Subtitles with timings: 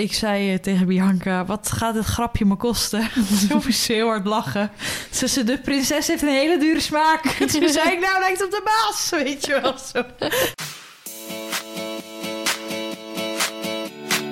[0.00, 3.08] ik zei eh, tegen Bianca, wat gaat dit grapje me kosten?
[3.48, 4.70] Toen moest ze heel hard lachen.
[5.10, 7.22] Ze zei, de prinses heeft een hele dure smaak.
[7.52, 10.02] Toen zei ik, nou lijkt op de baas, weet je wel zo.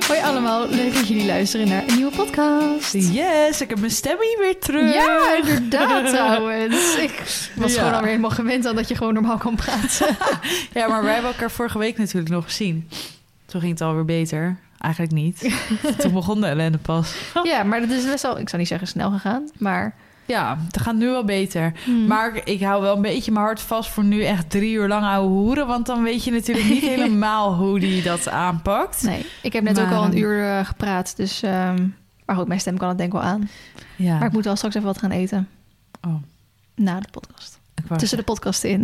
[0.06, 2.92] Hoi allemaal, leuk dat jullie luisteren naar een nieuwe podcast.
[2.92, 4.94] Yes, ik heb mijn stem hier weer terug.
[4.94, 6.96] Ja, inderdaad trouwens.
[6.96, 7.22] Ik
[7.54, 7.78] was Ja.
[7.78, 10.16] gewoon alweer helemaal gewend aan dat je gewoon normaal kan praten.
[10.74, 12.88] Ja, maar wij hebben elkaar vorige week natuurlijk nog gezien.
[13.46, 14.58] Toen ging het alweer beter.
[14.78, 15.60] Eigenlijk niet.
[15.98, 17.14] Toen begon de ellende pas.
[17.42, 19.94] ja, maar dat is best wel, ik zou niet zeggen snel gegaan, maar...
[20.26, 21.72] Ja, het gaat nu wel beter.
[21.84, 22.06] Hmm.
[22.06, 25.04] Maar ik hou wel een beetje mijn hart vast voor nu echt drie uur lang
[25.04, 25.66] ouwe hoeren.
[25.66, 29.02] Want dan weet je natuurlijk niet helemaal hoe die dat aanpakt.
[29.02, 31.42] Nee, ik heb net Maar, ook al een uur eh, gepraat, dus...
[31.42, 31.86] ehm,
[32.24, 33.48] maar goed, mijn stem kan het denk ik wel aan.
[33.96, 34.18] Ja.
[34.18, 35.48] Maar ik moet wel straks even wat gaan eten.
[36.06, 36.14] Oh,
[36.74, 37.58] Na de podcast.
[37.96, 38.80] Tussen de podcasten in.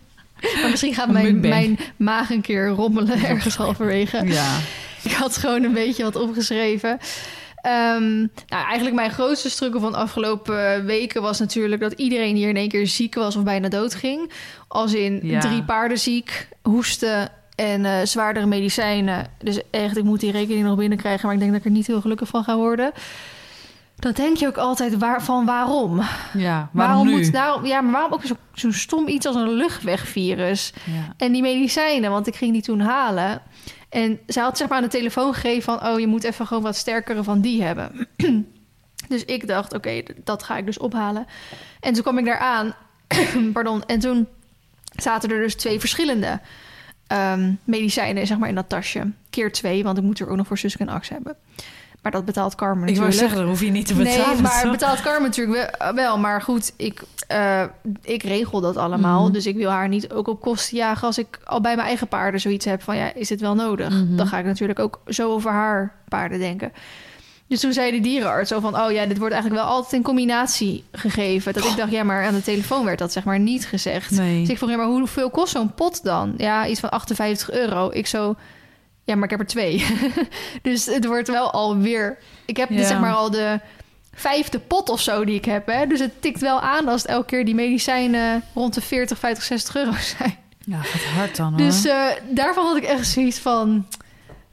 [0.60, 4.26] maar misschien gaat mijn, mijn maag een keer rommelen ergens halverwege.
[4.26, 4.56] Ja.
[5.02, 6.98] Ik had gewoon een beetje wat opgeschreven.
[7.56, 12.48] Ehm, nou, eigenlijk mijn grootste struggle van de afgelopen weken was natuurlijk dat iedereen hier
[12.48, 14.30] in één keer ziek was of bijna doodging.
[14.68, 15.40] Als in Ja.
[15.40, 19.26] drie paarden ziek, hoesten en eh, zwaardere medicijnen.
[19.38, 21.86] Dus echt, ik moet die rekening nog binnenkrijgen, maar ik denk dat ik er niet
[21.86, 22.92] heel gelukkig van ga worden.
[23.96, 26.02] Dan denk je ook altijd waar, van waarom?
[26.36, 27.12] Ja, waarom, nu?
[27.12, 30.72] moet nou, ja, maar waarom ook zo- zo'n stom iets als een luchtwegvirus?
[30.84, 31.14] Ja.
[31.16, 33.40] En die medicijnen, want ik ging die toen halen.
[33.88, 35.86] En ze had zeg maar aan de telefoon gegeven van...
[35.86, 38.08] oh, je moet even gewoon wat sterkere van die hebben.
[39.08, 41.26] dus ik dacht, oké, dat ga ik dus ophalen.
[41.80, 42.74] En toen kwam ik daar aan.
[43.52, 43.84] Pardon.
[43.84, 44.28] En toen
[44.96, 46.40] zaten er dus twee verschillende
[47.06, 49.12] ehm, medicijnen zeg maar, in dat tasje.
[49.30, 51.36] Keer twee, want ik moet er ook nog voor Suske en Ax hebben.
[52.02, 53.18] Maar dat betaalt Carmen Ik wou natuurlijk.
[53.18, 54.32] zeggen, dat hoef je niet te betalen.
[54.32, 56.18] Nee, maar betaalt Carmen natuurlijk wel, wel.
[56.18, 57.62] Maar goed, ik, eh,
[58.02, 59.22] ik regel dat allemaal.
[59.22, 59.32] Mhm.
[59.32, 61.06] Dus ik wil haar niet ook op kosten jagen...
[61.06, 62.96] als ik al bij mijn eigen paarden zoiets heb van...
[62.96, 63.90] ja, is dit wel nodig?
[63.90, 64.16] Mhm.
[64.16, 66.72] Dan ga ik natuurlijk ook zo over haar paarden denken.
[67.46, 68.80] Dus toen zei de dierenarts zo van...
[68.80, 71.52] oh ja, dit wordt eigenlijk wel altijd in combinatie gegeven.
[71.52, 74.10] Dat ik dacht, ja, maar aan de telefoon werd dat zeg maar niet gezegd.
[74.10, 74.40] Nee.
[74.40, 76.34] Dus ik vroeg, ja, maar hoeveel kost zo'n pot dan?
[76.36, 77.90] Ja, iets van 58 euro.
[77.92, 78.36] Ik zo...
[79.08, 79.84] Ja, maar ik heb er twee.
[80.62, 82.18] dus het wordt wel alweer...
[82.46, 82.86] Ik heb dit Ja.
[82.86, 83.60] zeg maar al de
[84.14, 85.66] vijfde pot of zo die ik heb.
[85.66, 85.86] Hè?
[85.86, 89.44] Dus het tikt wel aan als het elke keer die medicijnen rond de 40, 50,
[89.44, 90.36] 60 euro zijn.
[90.64, 91.56] Ja, gaat hard dan hoor.
[91.56, 93.86] Dus eh, daarvan had ik echt zoiets van...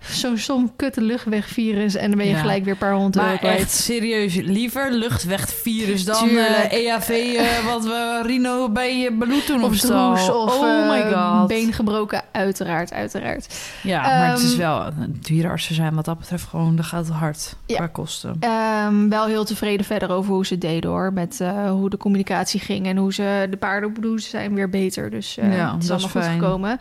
[0.10, 2.40] Zo'n stom kutte luchtwegvirus en dan ben je Ja.
[2.40, 6.48] gelijk weer een paar honderd maar echt serieus, liever luchtwegvirus dan Tuurlijk.
[6.72, 10.16] eh, EAV, eh, wat we Rino bij uh, Baloet toen Of stal.
[10.16, 11.48] droes of oh my eh, god.
[11.48, 13.56] been gebroken, uiteraard, uiteraard.
[13.84, 17.56] Ja, maar het is Ehm, wel, dierenartsen zijn wat dat betreft gewoon, dat gaat hard
[17.66, 17.76] Ja.
[17.76, 18.36] qua kosten.
[18.40, 21.14] Ehm, wel heel tevreden verder over hoe ze het deden hoor.
[21.14, 21.40] Met
[21.70, 25.10] hoe de communicatie ging en hoe ze de paarden op zijn weer beter.
[25.10, 26.80] Dus Ja, het is allemaal is goed gekomen.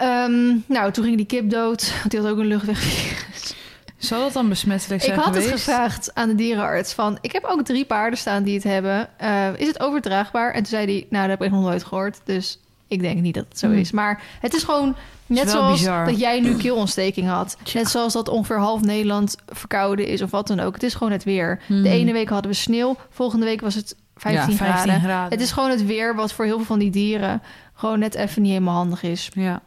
[0.00, 1.92] Ehm, nou, toen ging die kip dood.
[1.98, 3.54] Want die had ook een luchtwegvirus.
[3.96, 7.18] Zal dat dan besmettelijk Ik zijn had het gevraagd aan de dierenarts van...
[7.20, 9.08] ik heb ook drie paarden staan die het hebben.
[9.16, 10.48] Eh, is het overdraagbaar?
[10.50, 12.20] En toen zei hij, nou, dat heb ik nog nooit gehoord.
[12.24, 13.78] Dus ik denk niet dat het zo Hmm.
[13.78, 13.90] is.
[13.90, 14.96] Maar het is gewoon
[15.26, 16.04] net wel zoals bizar.
[16.04, 17.56] dat jij nu keelontsteking had.
[17.74, 20.74] Net zoals dat ongeveer half Nederland verkouden is of wat dan ook.
[20.74, 21.60] Het is gewoon het weer.
[21.66, 21.82] Hmm.
[21.82, 22.96] De ene week hadden we sneeuw.
[23.10, 25.00] Volgende week was het 15, ja, 15 graden.
[25.00, 25.30] graden.
[25.32, 27.42] Het is gewoon het weer wat voor heel veel van die dieren...
[27.74, 29.30] gewoon net even niet helemaal handig is.
[29.34, 29.60] Ja,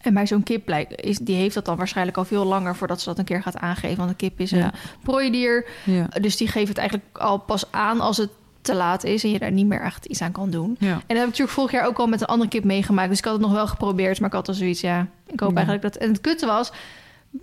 [0.00, 2.76] En bij zo'n kip blijkt, is, die heeft dat dan waarschijnlijk al veel langer...
[2.76, 3.96] voordat ze dat een keer gaat aangeven.
[3.96, 4.70] Want een kip is een
[5.02, 5.66] prooidier.
[5.84, 6.06] ja.
[6.20, 9.24] Dus die geeft het eigenlijk al pas aan als het te laat is...
[9.24, 10.76] en je daar niet meer echt iets aan kan doen.
[10.78, 10.86] ja.
[10.86, 13.08] En dat heb ik natuurlijk vorig jaar ook al met een andere kip meegemaakt.
[13.08, 15.06] Dus ik had het nog wel geprobeerd, maar ik had al zoiets, ja...
[15.26, 15.96] ik hoop eigenlijk dat...
[15.96, 16.72] En het kutte was,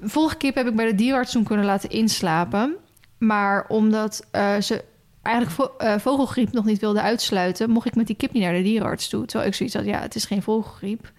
[0.01, 2.75] vorige kip heb ik bij de dierenarts toen kunnen laten inslapen.
[3.17, 4.83] Maar omdat eh, ze
[5.21, 7.69] eigenlijk vo- eh, vogelgriep nog niet wilde uitsluiten...
[7.69, 9.25] mocht ik met die kip niet naar de dierenarts toe.
[9.25, 11.11] Terwijl ik zoiets had, ja, het is geen vogelgriep.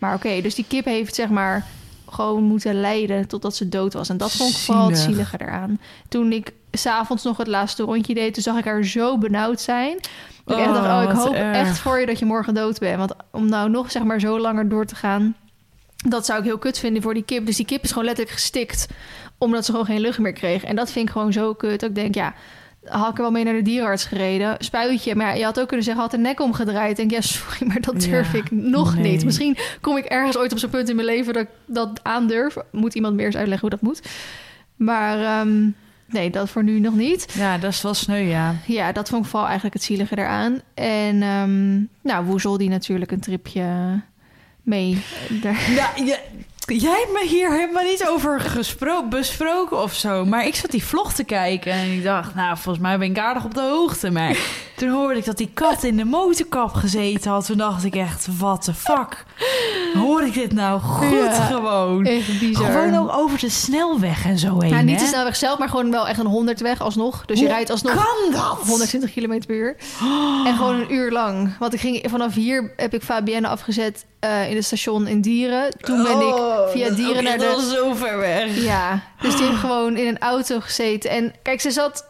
[0.00, 1.66] Maar oké, dus die kip heeft zeg maar
[2.08, 4.08] gewoon moeten lijden totdat ze dood was.
[4.08, 5.14] En dat vond ik vooral het Zielig.
[5.14, 5.80] zielige eraan.
[6.08, 8.34] Toen ik s'avonds nog het laatste rondje deed...
[8.34, 9.98] toen zag ik haar zo benauwd zijn...
[10.44, 11.56] Dat ik echt dacht, oh, ik wat hoop erg.
[11.56, 12.98] echt voor je dat je morgen dood bent.
[12.98, 15.36] Want om nou nog zeg maar zo langer door te gaan...
[15.96, 17.46] dat zou ik heel kut vinden voor die kip.
[17.46, 18.86] Dus die kip is gewoon letterlijk gestikt...
[19.38, 20.64] omdat ze gewoon geen lucht meer kreeg.
[20.64, 21.80] En dat vind ik gewoon zo kut.
[21.80, 22.34] Dat ik denk, ja,
[22.84, 24.56] had ik er wel mee naar de dierenarts gereden.
[24.58, 25.14] Spuitje.
[25.14, 26.90] Maar ja, je had ook kunnen zeggen, had de nek omgedraaid.
[26.90, 29.12] Ik denk, ja, sorry, maar dat durf Ja, ik nog nee.
[29.12, 29.24] niet.
[29.24, 31.32] Misschien kom ik ergens ooit op zo'n punt in mijn leven...
[31.32, 32.56] dat ik dat aandurf.
[32.72, 34.02] Moet iemand meer eens uitleggen hoe dat moet.
[34.76, 35.68] Maar ehm,
[36.06, 37.32] nee, dat voor nu nog niet.
[37.34, 38.54] ja, dat is wel sneu, ja.
[38.66, 40.60] Ja, dat vond ik vooral eigenlijk het zielige eraan.
[40.74, 43.64] En ehm nou, Woezel die natuurlijk een tripje
[44.62, 45.02] mee.
[45.42, 45.70] Daar.
[45.70, 46.16] Ja, ja.
[46.78, 50.24] Jij hebt me hier helemaal niet over gespro- besproken of zo.
[50.24, 53.18] Maar ik zat die vlog te kijken en ik dacht, nou, volgens mij ben ik
[53.18, 54.10] aardig op de hoogte.
[54.10, 54.36] Maar
[54.76, 57.46] toen hoorde ik dat die kat in de motorkap gezeten had.
[57.46, 59.24] Toen dacht ik echt, what the fuck?
[59.94, 61.32] Hoor ik dit nou goed Ja.
[61.32, 62.04] gewoon?
[62.04, 62.70] Echt bizar.
[62.70, 65.90] Gewoon ook over de snelweg en zo heen, Nou, niet de snelweg zelf, maar gewoon
[65.90, 67.24] wel echt een 100 weg alsnog.
[67.26, 68.58] Dus je rijdt alsnog kan dat?
[68.66, 69.76] 120 km per uur.
[70.46, 71.56] En gewoon een uur lang.
[71.58, 75.70] Want ik ging vanaf hier heb ik Fabienne afgezet eh, in het station in Dieren.
[75.80, 77.70] Toen ben ik Oh, via Dieren naar de...
[77.74, 78.56] zo ver weg.
[78.62, 81.10] Ja, dus die heeft gewoon in een auto gezeten.
[81.10, 82.04] En kijk, ze zat,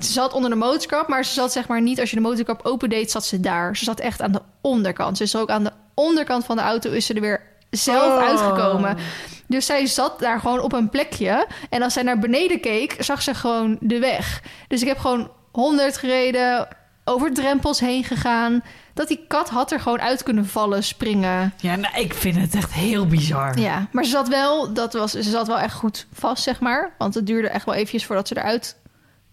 [0.00, 2.00] ze zat onder de motorkap, maar ze zat zeg maar niet...
[2.00, 3.76] als je de motorkap opendeed, zat ze daar.
[3.76, 5.20] Ze zat echt aan de onderkant.
[5.20, 8.28] Er ook aan de onderkant van de auto is ze er weer zelf Oh.
[8.28, 8.96] uitgekomen.
[9.46, 11.46] Dus zij zat daar gewoon op een plekje.
[11.70, 14.42] En als zij naar beneden keek, zag ze gewoon de weg.
[14.68, 16.68] Dus ik heb gewoon 100 gereden,
[17.04, 18.62] over drempels heen gegaan.
[18.94, 21.52] Dat die kat had er gewoon uit kunnen vallen, springen.
[21.56, 23.58] Ja, nou, ik vind het echt heel bizar.
[23.58, 26.94] Ja, maar ze zat wel, dat was, ze zat wel echt goed vast, zeg maar.
[26.98, 28.76] Want het duurde echt wel eventjes voordat ze eruit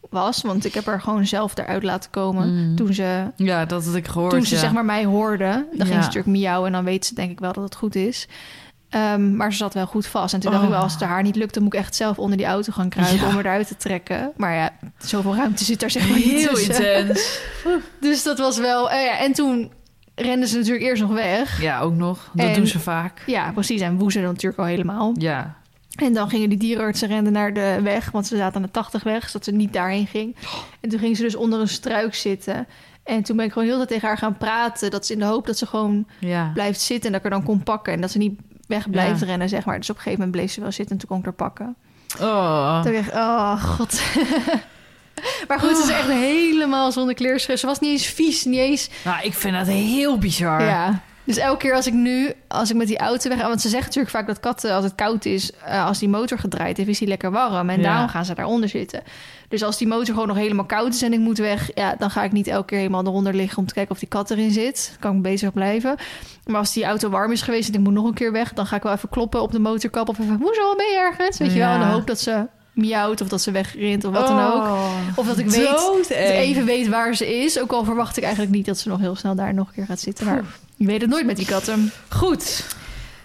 [0.09, 0.41] was.
[0.41, 2.75] Want ik heb haar gewoon zelf eruit laten komen Mm.
[2.75, 4.31] toen ze, Ja, dat had ik gehoord.
[4.31, 4.61] toen ze ja.
[4.61, 5.45] zeg maar mij hoorde.
[5.71, 7.95] Dan ging ze natuurlijk miauwen en dan weet ze denk ik wel dat het goed
[7.95, 8.27] is.
[8.91, 10.33] Ehm, maar ze zat wel goed vast.
[10.33, 10.69] En toen dacht Oh.
[10.69, 11.53] ik wel, als het haar niet lukt...
[11.53, 13.27] dan moet ik echt zelf onder die auto gaan kruipen Ja.
[13.27, 14.31] om er eruit te trekken.
[14.37, 16.97] Maar ja, zoveel ruimte zit daar zeg maar niet heel tussen.
[16.99, 17.39] intens.
[17.99, 18.91] Dus dat was wel...
[18.91, 19.71] eh, ja, en toen
[20.15, 21.61] renden ze natuurlijk eerst nog weg.
[21.61, 22.29] Ja, ook nog.
[22.33, 23.23] Dat En- doen ze vaak.
[23.25, 23.81] Ja, precies.
[23.81, 25.13] En woezen natuurlijk al helemaal.
[25.17, 25.55] Ja.
[25.95, 29.03] En dan gingen die dierenartsen renden naar de weg, want ze zaten aan de 80
[29.03, 30.35] weg, zodat ze niet daarheen ging.
[30.81, 32.67] En toen ging ze dus onder een struik zitten.
[33.03, 35.19] En toen ben ik gewoon heel de tijd tegen haar gaan praten, dat ze in
[35.19, 36.51] de hoop dat ze gewoon Ja.
[36.53, 37.93] blijft zitten en dat ik er dan kon pakken.
[37.93, 38.39] En dat ze niet
[38.71, 39.25] weg blijft Ja.
[39.25, 39.77] rennen, zeg maar.
[39.79, 41.75] Dus op een gegeven moment bleef ze wel zitten en toen kon ik haar pakken.
[42.21, 42.81] Oh.
[42.81, 44.01] Toen dacht ik, oh god.
[45.47, 47.57] maar goed, ze is echt helemaal zonder kleerscheur.
[47.57, 50.61] Ze was niet eens vies, niet eens Nou, ik vind dat heel bizar.
[50.63, 51.01] ja.
[51.23, 53.41] Dus elke keer als ik nu, als ik met die auto weg...
[53.41, 55.51] Want ze zeggen natuurlijk vaak dat katten, als het koud is...
[55.51, 57.69] eh, als die motor gedraaid heeft, is die lekker warm.
[57.69, 57.83] En Ja.
[57.83, 59.01] daarom gaan ze daaronder zitten.
[59.49, 61.69] Dus als die motor gewoon nog helemaal koud is en ik moet weg...
[61.75, 63.57] Ja, dan ga ik niet elke keer helemaal eronder liggen...
[63.57, 64.87] om te kijken of die kat erin zit.
[64.89, 65.95] Dan kan ik bezig blijven.
[66.45, 68.53] Maar als die auto warm is geweest en ik moet nog een keer weg...
[68.53, 70.37] dan ga ik wel even kloppen op de motorkap of even...
[70.41, 71.37] Hoezo, ben je ergens?
[71.37, 74.27] Weet je wel, in de hoop dat ze miauwt of dat ze wegrint of wat
[74.27, 74.63] dan ook.
[74.63, 74.91] Oh.
[75.15, 77.59] Of dat ik weet, dat ik even weet waar ze is.
[77.59, 79.85] Ook al verwacht ik eigenlijk niet dat ze nog heel snel daar nog een keer
[79.85, 80.25] gaat zitten.
[80.25, 80.43] Maar
[80.81, 81.91] je weet het nooit met die katten.
[82.09, 82.65] Goed,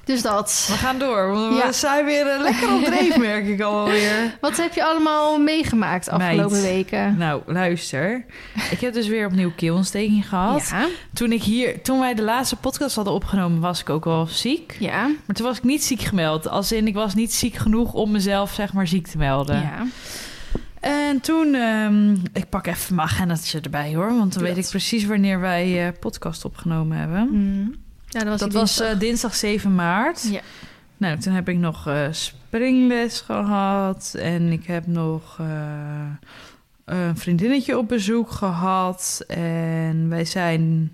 [0.04, 0.66] Dus dat.
[0.70, 1.36] we gaan door.
[1.54, 1.66] Ja.
[1.66, 4.36] We zijn weer eh, lekker op dreef, merk ik alweer.
[4.40, 6.62] Wat heb je allemaal meegemaakt afgelopen Meid.
[6.62, 7.16] weken?
[7.16, 8.24] Nou, luister.
[8.70, 10.68] Ik heb dus weer opnieuw keelontsteking gehad.
[10.70, 14.26] Ja, Toen, ik hier, toen wij de laatste podcast hadden opgenomen, was ik ook wel
[14.26, 14.76] ziek.
[14.78, 16.48] ja, Maar toen was ik niet ziek gemeld.
[16.48, 19.60] Als in, ik was niet ziek genoeg om mezelf, zeg maar, ziek te melden.
[19.60, 19.86] ja.
[20.86, 24.64] En toen, ehm, ik pak even mijn agendaatje erbij hoor, want dan Doe weet dat.
[24.64, 27.28] ik precies wanneer wij eh, podcast opgenomen hebben.
[27.28, 27.74] Hmm.
[28.08, 28.94] Ja, dat was, dat die was dinsdag.
[28.94, 30.28] eh, dinsdag 7 maart.
[30.30, 30.40] Ja.
[30.96, 35.46] Nou, toen heb ik nog eh, springles gehad en ik heb nog eh,
[36.84, 39.24] een vriendinnetje op bezoek gehad.
[39.28, 40.92] En wij zijn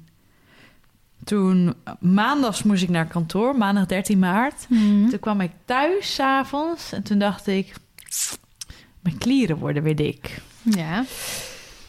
[1.24, 4.64] toen, maandags moest ik naar kantoor, maandag 13 maart.
[4.68, 5.10] Hmm.
[5.10, 7.74] Toen kwam ik thuis s'avonds en toen dacht ik,
[9.02, 10.38] mijn klieren worden weer dik.
[10.62, 11.04] Ja.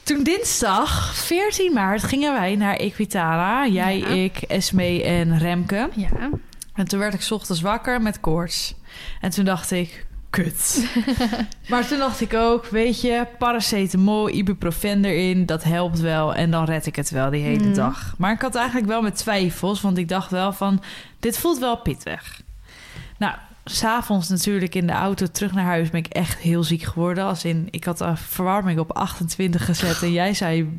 [0.04, 3.68] Toen dinsdag 14 maart gingen wij naar Equitana.
[3.68, 4.08] Jij, Ja.
[4.08, 5.90] ik, Esme en Remke.
[5.96, 6.30] Ja.
[6.74, 8.76] En toen werd ik 's ochtends wakker met koorts.
[9.22, 10.88] En toen dacht ik, kut.
[11.70, 16.34] maar toen dacht ik ook, weet je, paracetamol, ibuprofen erin, dat helpt wel.
[16.36, 17.74] En dan red ik het wel die hele Mm.
[17.74, 18.16] dag.
[18.18, 20.84] Maar ik had eigenlijk wel met twijfels, want ik dacht wel van,
[21.20, 22.42] dit voelt wel pittig.
[23.18, 27.24] Nou, s'avonds natuurlijk in de auto terug naar huis ben ik echt heel ziek geworden.
[27.24, 30.02] Als in, ik had de verwarming op 28 gezet.
[30.02, 30.70] En jij zei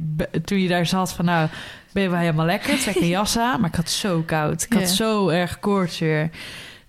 [0.45, 1.49] toen je daar zat van nou,
[1.93, 2.79] ben je wel helemaal lekker.
[2.79, 3.61] Trek een jas aan.
[3.61, 4.63] Maar ik had zo koud.
[4.63, 4.89] Ik had Ja.
[4.89, 6.31] zo erg koorts weer.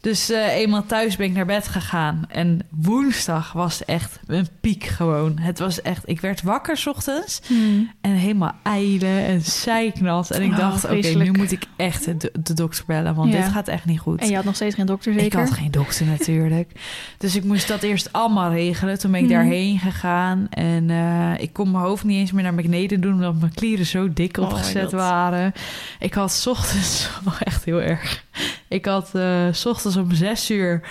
[0.05, 2.25] Dus eh, eenmaal thuis ben ik naar bed gegaan.
[2.29, 5.37] En woensdag was echt een piek gewoon.
[5.39, 7.41] Het was echt, ik werd wakker 's ochtends.
[7.47, 7.91] Hmm.
[8.01, 10.31] En helemaal eilen en zeiknat.
[10.31, 13.15] En ik Oh, dacht, oké, nu moet ik echt de, de dokter bellen.
[13.15, 13.41] Want Ja.
[13.41, 14.21] dit gaat echt niet goed.
[14.21, 15.25] En je had nog steeds geen dokter, zeker?
[15.27, 16.71] Ik had geen dokter natuurlijk.
[17.17, 18.99] Dus ik moest dat eerst allemaal regelen.
[18.99, 19.35] Toen ben ik Mhm.
[19.35, 20.47] daarheen gegaan.
[20.49, 23.13] En eh, ik kon mijn hoofd niet eens meer naar beneden doen...
[23.13, 25.53] omdat mijn klieren zo dik Oh opgezet waren.
[25.99, 27.09] Ik had 's ochtends...
[27.27, 28.23] Oh, echt heel erg.
[28.67, 30.81] Ik had eh, s ochtends om zes uur...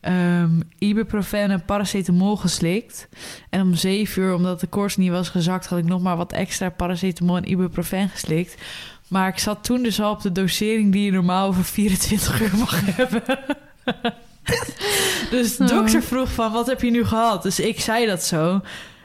[0.00, 3.08] ehm ibuprofen en paracetamol geslikt.
[3.50, 5.66] En om zeven uur, omdat de koorts niet was gezakt...
[5.66, 8.54] had ik nog maar wat extra paracetamol en ibuprofen geslikt.
[9.08, 10.92] Maar ik zat toen dus al op de dosering...
[10.92, 13.22] die je normaal over 24 uur mag hebben.
[15.30, 15.70] Dus de Oh.
[15.70, 17.42] dokter vroeg van, wat heb je nu gehad?
[17.42, 18.60] Dus ik zei dat zo.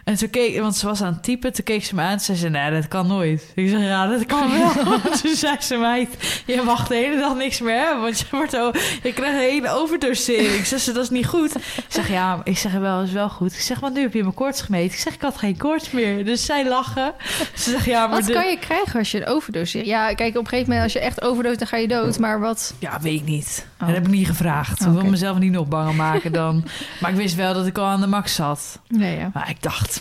[0.09, 2.19] En toen keek, want ze was aan het typen, toen keek ze me aan en
[2.19, 3.51] zei ze, nee, dat kan nooit.
[3.55, 4.71] Ik zeg, ja, dat kan wel.
[5.21, 8.51] toen zei ze, meid, je mag de hele dag niks meer hebben, want je, wordt
[9.03, 10.53] je krijgt een hele overdosering.
[10.53, 11.55] Ik zeg, dat is niet goed.
[11.55, 13.53] Ik zeg, ja, ik zeg, wel, is wel goed.
[13.53, 14.93] Ik zeg, want nu heb je mijn koorts gemeten.
[14.93, 16.25] Ik zeg, ik had geen koorts meer.
[16.25, 17.13] Dus zij lachen.
[17.55, 18.21] Ze zegt, ja, maar...
[18.21, 19.85] Wat kan je krijgen als je een overdose...
[19.85, 22.19] Ja, kijk, op een gegeven moment als je echt overdose, dan ga je dood.
[22.19, 22.73] Maar wat...
[22.79, 23.67] Ja, weet ik niet.
[23.73, 23.87] Oh.
[23.87, 24.81] Dat heb ik niet gevraagd.
[24.81, 25.01] Ik Oké.
[25.01, 26.63] wil mezelf niet nog banger maken dan.
[26.99, 28.79] maar ik wist wel dat ik al aan de max zat.
[28.87, 29.29] Nee, ja.
[29.33, 29.98] Maar ik dacht,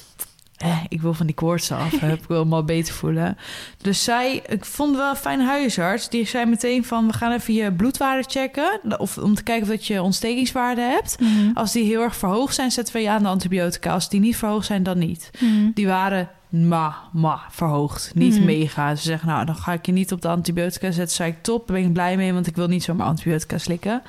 [0.59, 2.01] eh, ik wil van die koorts af.
[2.01, 3.37] heb ik wil me al beter voelen.
[3.83, 6.09] Dus zij, ik vond wel een fijn huisarts.
[6.09, 8.81] Die zei meteen van, we gaan even je bloedwaarde checken.
[8.99, 11.21] Of om te kijken of dat je ontstekingswaarde hebt.
[11.21, 11.51] Mhm.
[11.55, 13.93] Als die heel erg verhoogd zijn, zetten we je aan de antibiotica.
[13.93, 15.31] Als die niet verhoogd zijn, dan niet.
[15.41, 15.71] Mhm.
[15.75, 18.11] Die waren ma, ma verhoogd.
[18.15, 18.45] Niet Mhm.
[18.45, 18.95] mega.
[18.95, 21.17] Ze zeggen, nou, dan ga ik je niet op de antibiotica zetten.
[21.17, 24.03] Zei ik, top, daar ben ik blij mee, want ik wil niet zomaar antibiotica slikken.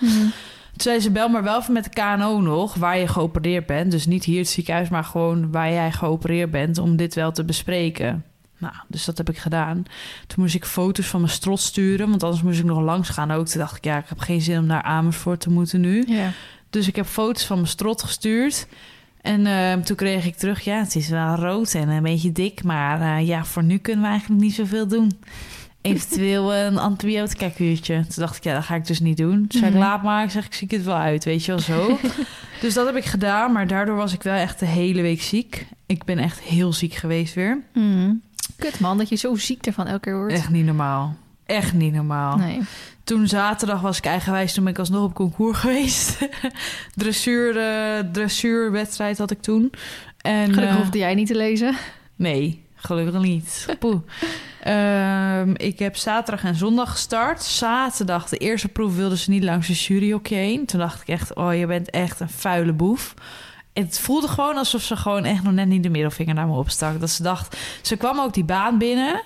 [0.80, 3.92] Toen zei ze, bel maar wel even met de KNO nog, waar je geopereerd bent.
[3.92, 7.44] Dus niet hier het ziekenhuis, maar gewoon waar jij geopereerd bent, om dit wel te
[7.46, 8.24] bespreken.
[8.58, 9.84] Nou, dus dat heb ik gedaan.
[10.28, 13.32] Toen moest ik foto's van mijn strot sturen, want anders moest ik nog langs gaan
[13.32, 13.48] ook.
[13.48, 16.04] Toen dacht ik, ja, ik heb geen zin om naar Amersfoort te moeten nu.
[16.08, 16.32] Ja.
[16.70, 18.68] Dus ik heb foto's van mijn strot gestuurd.
[19.22, 22.64] En eh, toen kreeg ik terug, ja, het is wel rood en een beetje dik.
[22.64, 25.12] Maar eh, ja, voor nu kunnen we eigenlijk niet zoveel doen.
[25.82, 27.94] Eventueel een antibiotica kuurtje.
[27.96, 29.48] Toen dacht ik, ja, dat ga ik dus niet doen.
[29.48, 29.80] Toen zei ik, Mhm.
[29.80, 30.24] laat maar.
[30.24, 31.98] Ik zeg, ik zie het wel uit, weet je wel zo.
[32.62, 35.66] dus dat heb ik gedaan, maar daardoor was ik wel echt de hele week ziek.
[35.86, 37.60] Ik ben echt heel ziek geweest weer.
[37.74, 38.14] Mhm.
[38.58, 40.34] Kut man, dat je zo ziek ervan elke keer wordt.
[40.34, 41.16] Echt niet normaal.
[41.46, 42.38] Echt niet normaal.
[42.38, 42.60] Nee.
[43.04, 46.18] Toen zaterdag was ik eigenwijs, toen ben ik alsnog op concours geweest.
[46.96, 49.72] Dressuur, eh, dressuurwedstrijd had ik toen.
[50.22, 51.76] En, Gelukkig eh, hoefde jij niet te lezen.
[52.16, 53.66] Nee, gelukkig niet.
[53.80, 54.00] Poeh.
[54.64, 57.44] Ehm, ik heb zaterdag en zondag gestart.
[57.44, 60.66] Zaterdag, de eerste proef wilden ze niet langs de juryhokje heen.
[60.66, 63.14] Toen dacht ik echt, oh, je bent echt een vuile boef.
[63.74, 67.00] Het voelde gewoon alsof ze gewoon echt nog net niet de middelvinger naar me opstak.
[67.00, 69.22] Dat ze dacht, ze kwam ook die baan binnen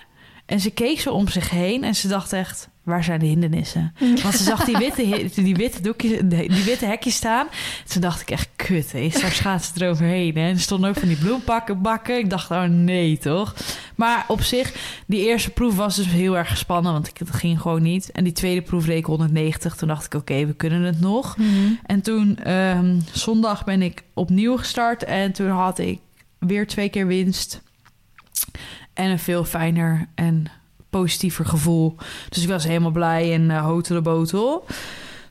[0.45, 3.93] en ze keek zo om zich heen en ze dacht echt, waar zijn de hindernissen?
[3.99, 7.47] Want ze zag die witte, die witte, doekjes, die witte hekjes staan.
[7.87, 10.35] Toen dacht ik echt, kut, hé, straks gaat ze eroverheen.
[10.35, 10.47] Hè?
[10.47, 12.17] En er stonden ook van die bloempakken bakken.
[12.17, 13.55] Ik dacht, oh nee, toch?
[13.95, 17.61] Maar op zich, die eerste proef was dus heel erg gespannen, want ik, het ging
[17.61, 18.11] gewoon niet.
[18.11, 19.75] En die tweede proef reed ik 190.
[19.75, 21.37] Toen dacht ik, oké, we kunnen het nog.
[21.37, 21.47] Mhm.
[21.85, 25.03] En toen, ehm, zondag ben ik opnieuw gestart.
[25.03, 25.99] En toen had ik
[26.39, 27.61] weer twee keer winst.
[28.93, 30.45] En een veel fijner en
[31.01, 31.95] positiever gevoel.
[32.29, 34.65] Dus ik was helemaal blij en uh, hotel de botel.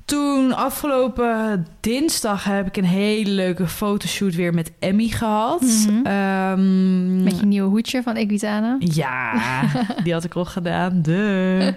[0.04, 5.62] Toen afgelopen dinsdag heb ik een hele leuke fotoshoot weer met Emmy gehad.
[6.02, 8.76] Ehm, Met je nieuwe hoedje van Equitana.
[8.78, 9.33] ja,
[10.04, 11.02] die had ik al gedaan.
[11.02, 11.75] De.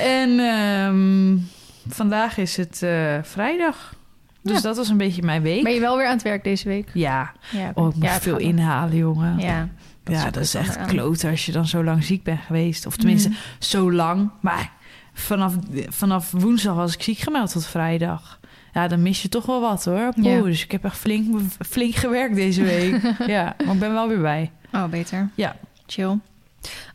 [0.00, 1.36] En ehm,
[1.94, 3.94] vandaag is het eh, vrijdag.
[4.42, 4.62] Dus Ja.
[4.62, 5.62] dat was een beetje mijn week.
[5.62, 6.88] Ben je wel weer aan het werk deze week?
[6.94, 9.38] Ja, Ja, oh, ik moet ja, veel inhalen, jongen.
[9.38, 9.68] Ja,
[10.14, 10.86] ja, ook dat is echt aan.
[10.86, 12.86] kloten als je dan zo lang ziek bent geweest.
[12.86, 13.38] Of tenminste, Mhm.
[13.58, 14.30] zo lang.
[14.40, 14.72] Maar
[15.14, 15.54] vanaf,
[15.88, 18.38] vanaf woensdag was ik ziek gemeld tot vrijdag.
[18.72, 20.12] Ja, dan mis je toch wel wat hoor.
[20.14, 20.42] Poeh, Ja.
[20.42, 23.00] Dus ik heb echt flink, flink gewerkt deze week.
[23.26, 24.50] ja, maar ik ben wel weer bij.
[24.72, 25.28] Oh, beter.
[25.34, 25.56] Ja.
[25.86, 26.18] Chill.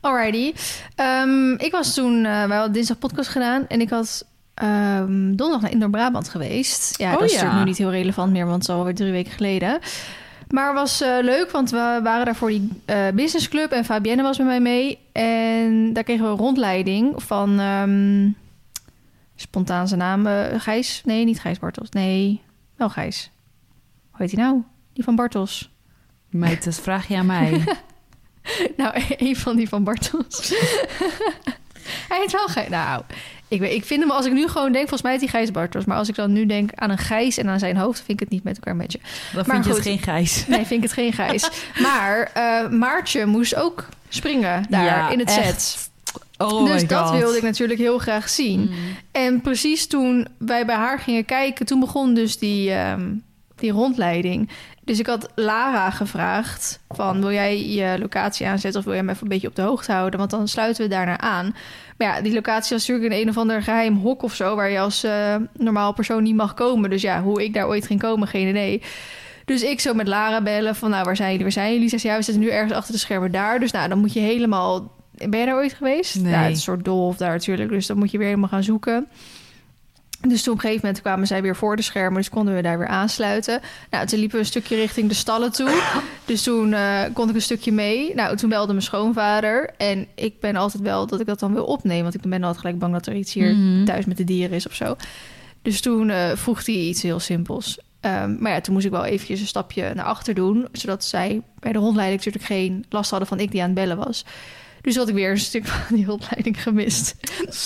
[0.02, 0.54] Alrighty.
[0.96, 2.22] Ehm, ik was toen...
[2.24, 3.68] wij hadden dinsdag podcast gedaan.
[3.68, 6.98] En ik had ehm, donderdag naar Indoor-Brabant geweest.
[7.00, 7.36] Ja, Oh, dat is ja.
[7.38, 8.44] natuurlijk nu niet heel relevant meer...
[8.46, 9.80] want het is alweer drie weken geleden.
[10.54, 13.72] Maar het was eh, leuk, want we waren daar voor die eh businessclub...
[13.72, 15.00] en Fabienne was met mij mee.
[15.12, 17.60] En daar kregen we een rondleiding van...
[17.60, 18.30] ehm,
[19.36, 20.28] spontaan zijn naam.
[20.28, 21.02] eh, Gijs?
[21.06, 21.90] Nee, niet Gijs Bartels.
[21.90, 22.42] Nee,
[22.76, 23.32] wel Gijs.
[24.12, 24.64] Hoe heet hij nou?
[24.94, 25.72] Die van Bartels.
[26.30, 27.64] Meid, dat vraag je aan mij.
[28.78, 30.50] Nou, een van die van Bartels.
[32.10, 32.70] hij heet wel Gijs.
[32.70, 33.04] Nou,
[33.54, 35.52] ik, weet, ik vind hem, als ik nu gewoon denk, volgens mij heet hij Gijs
[35.52, 35.86] Bartels.
[35.86, 38.20] Maar als ik dan nu denk aan een Gijs en aan zijn hoofd, vind ik
[38.20, 39.00] het niet met elkaar matchen.
[39.34, 40.48] Dan Maar vind je het geen gijs.
[40.48, 41.50] Nee, vind ik het geen Gijs.
[41.82, 45.62] Maar eh, Maartje moest ook springen daar Ja, in het echt.
[45.62, 45.92] set.
[46.38, 48.60] Oh dus dat wilde ik natuurlijk heel graag zien.
[48.60, 48.76] Mm.
[49.12, 53.10] En precies toen wij bij haar gingen kijken, toen begon dus die, ehm,
[53.56, 54.50] die rondleiding.
[54.86, 59.12] Dus ik had Lara gevraagd van wil jij je locatie aanzetten of wil jij me
[59.12, 60.20] even een beetje op de hoogte houden?
[60.20, 61.56] Want dan sluiten we daarnaar aan.
[61.98, 64.70] Maar ja, die locatie was natuurlijk in een of ander geheim hok of zo, waar
[64.70, 66.90] je als eh, normaal persoon niet mag komen.
[66.90, 68.82] Dus ja, hoe ik daar ooit ging komen, geen idee.
[69.46, 71.44] Dus ik zo met Lara bellen van nou, waar zijn jullie?
[71.44, 71.90] Waar zijn jullie?
[71.90, 73.60] Ze zei, ja, we zitten nu ergens achter de schermen daar.
[73.60, 74.92] Dus nou, dan moet je helemaal...
[75.12, 76.16] Ben je daar ooit geweest?
[76.16, 76.32] Nee.
[76.32, 77.70] Ja, het is een soort dolf daar natuurlijk.
[77.70, 79.08] Dus dan moet je weer helemaal gaan zoeken.
[80.28, 82.18] Dus toen op een gegeven moment kwamen zij weer voor de schermen.
[82.18, 83.60] Dus konden we daar weer aansluiten.
[83.90, 85.82] Nou, toen liepen we een stukje richting de stallen toe.
[86.26, 88.16] Dus toen eh, kon ik een stukje mee.
[88.16, 89.70] Nou, toen belde mijn schoonvader.
[89.78, 92.04] En ik ben altijd wel dat ik dat dan wil opnemen.
[92.04, 93.86] Want ik ben altijd gelijk bang dat er iets hier Mhm.
[93.86, 94.96] thuis met de dieren is of zo.
[95.62, 97.78] Dus toen eh, vroeg hij iets heel simpels.
[98.00, 100.68] Ehm, maar ja, toen moest ik wel eventjes een stapje naar achter doen...
[100.72, 103.98] zodat zij bij de rondleiding natuurlijk geen last hadden van ik die aan het bellen
[103.98, 104.26] was.
[104.84, 107.16] Dus had ik weer een stuk van die rondleiding gemist.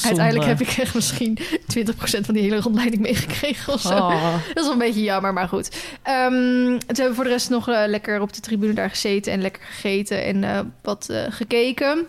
[0.04, 1.38] Uiteindelijk heb ik echt misschien
[1.78, 3.98] 20% van die hele rondleiding meegekregen of zo.
[3.98, 4.34] Oh.
[4.34, 5.70] Dat is wel een beetje jammer, maar goed.
[6.04, 9.32] Ehm toen hebben we voor de rest nog eh, lekker op de tribune daar gezeten
[9.32, 12.06] en lekker gegeten en eh, wat eh, gekeken.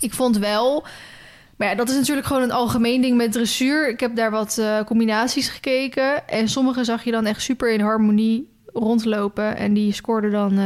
[0.00, 0.84] Ik vond wel,
[1.56, 3.88] maar ja, dat is natuurlijk gewoon een algemeen ding met dressuur.
[3.88, 8.50] Ik heb daar wat combinaties gekeken en sommige zag je dan echt super in harmonie
[8.72, 10.58] rondlopen en die scoorden dan.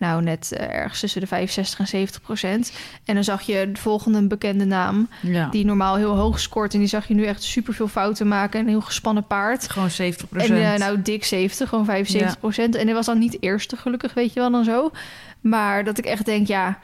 [0.00, 2.72] Nou, net eh, ergens tussen de 65 en 70 procent.
[3.04, 5.48] En dan zag je de volgende bekende naam, Ja.
[5.48, 6.72] die normaal heel hoog scoort.
[6.72, 8.60] En die zag je nu echt super veel fouten maken.
[8.60, 9.68] En een heel gespannen paard.
[9.68, 12.74] Gewoon 70 En eh, nou, dik 70, gewoon 75 procent.
[12.74, 14.90] En hij was dan niet eerste, gelukkig, weet je wel, dan zo.
[15.40, 16.78] Maar dat ik echt denk, ja...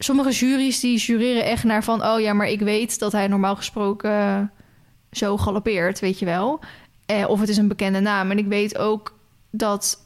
[0.00, 2.04] Sommige juries die jureren echt naar van...
[2.06, 4.40] oh ja, maar ik weet dat hij normaal gesproken eh,
[5.10, 6.60] zo galoppeert, weet je wel.
[7.06, 8.30] Eh, of het is een bekende naam.
[8.30, 9.18] En ik weet ook
[9.50, 10.04] dat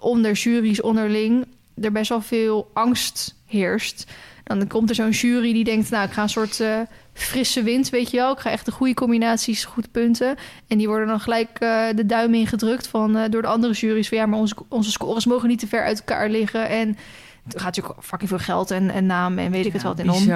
[0.00, 1.46] onder juries onderling...
[1.80, 4.06] er best wel veel angst heerst.
[4.44, 5.90] Dan komt er zo'n jury die denkt...
[5.90, 6.78] nou, ik ga een soort eh,
[7.12, 8.32] frisse wind, weet je wel.
[8.32, 10.36] Ik ga echt de goede combinaties, goed punten.
[10.68, 14.08] En die worden dan gelijk eh, de duim ingedrukt van, eh, door de andere juries.
[14.08, 16.68] Van ja, maar onze, onze scores mogen niet te ver uit elkaar liggen.
[16.68, 19.98] En er gaat natuurlijk fucking veel geld en, en naam en weet ik het wat
[19.98, 20.30] in om.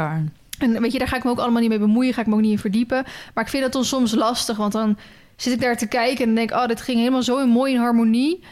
[0.58, 2.14] En weet je, daar ga ik me ook allemaal niet mee bemoeien.
[2.14, 3.04] Ga ik me ook niet in verdiepen.
[3.34, 4.56] Maar ik vind het dan soms lastig.
[4.56, 4.98] Want dan
[5.36, 7.80] zit ik daar te kijken en denk oh, dit ging helemaal zo in mooi in
[7.80, 8.42] harmonie.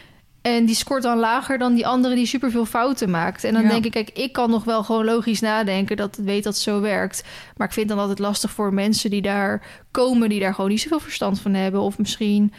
[0.45, 3.43] En die scoort dan lager dan die andere die superveel fouten maakt.
[3.43, 3.69] En dan Ja.
[3.69, 5.97] denk ik, kijk, ik kan nog wel gewoon logisch nadenken...
[5.97, 7.23] dat het weet dat het zo werkt.
[7.57, 9.61] Maar ik vind dan altijd lastig voor mensen die daar
[9.91, 10.29] komen...
[10.29, 11.81] die daar gewoon niet zoveel verstand van hebben.
[11.81, 12.53] Of misschien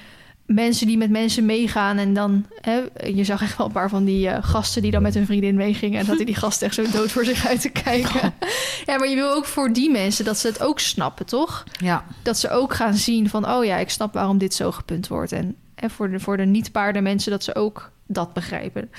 [0.46, 2.46] mensen die met mensen meegaan en dan...
[2.60, 5.26] Hè, je zag echt wel een paar van die eh, gasten die dan met hun
[5.26, 6.00] vriendin meegingen...
[6.00, 8.34] en dat die, gasten echt zo dood voor zich uit te kijken.
[8.86, 11.64] Ja, maar je wil ook voor die mensen dat ze het ook snappen, toch?
[11.78, 12.04] Ja.
[12.22, 13.48] Dat ze ook gaan zien van...
[13.48, 15.32] oh ja, ik snap waarom dit zo gepunt wordt.
[15.32, 18.90] En, en voor de, voor de niet-paarden mensen dat ze ook dat begrijpen.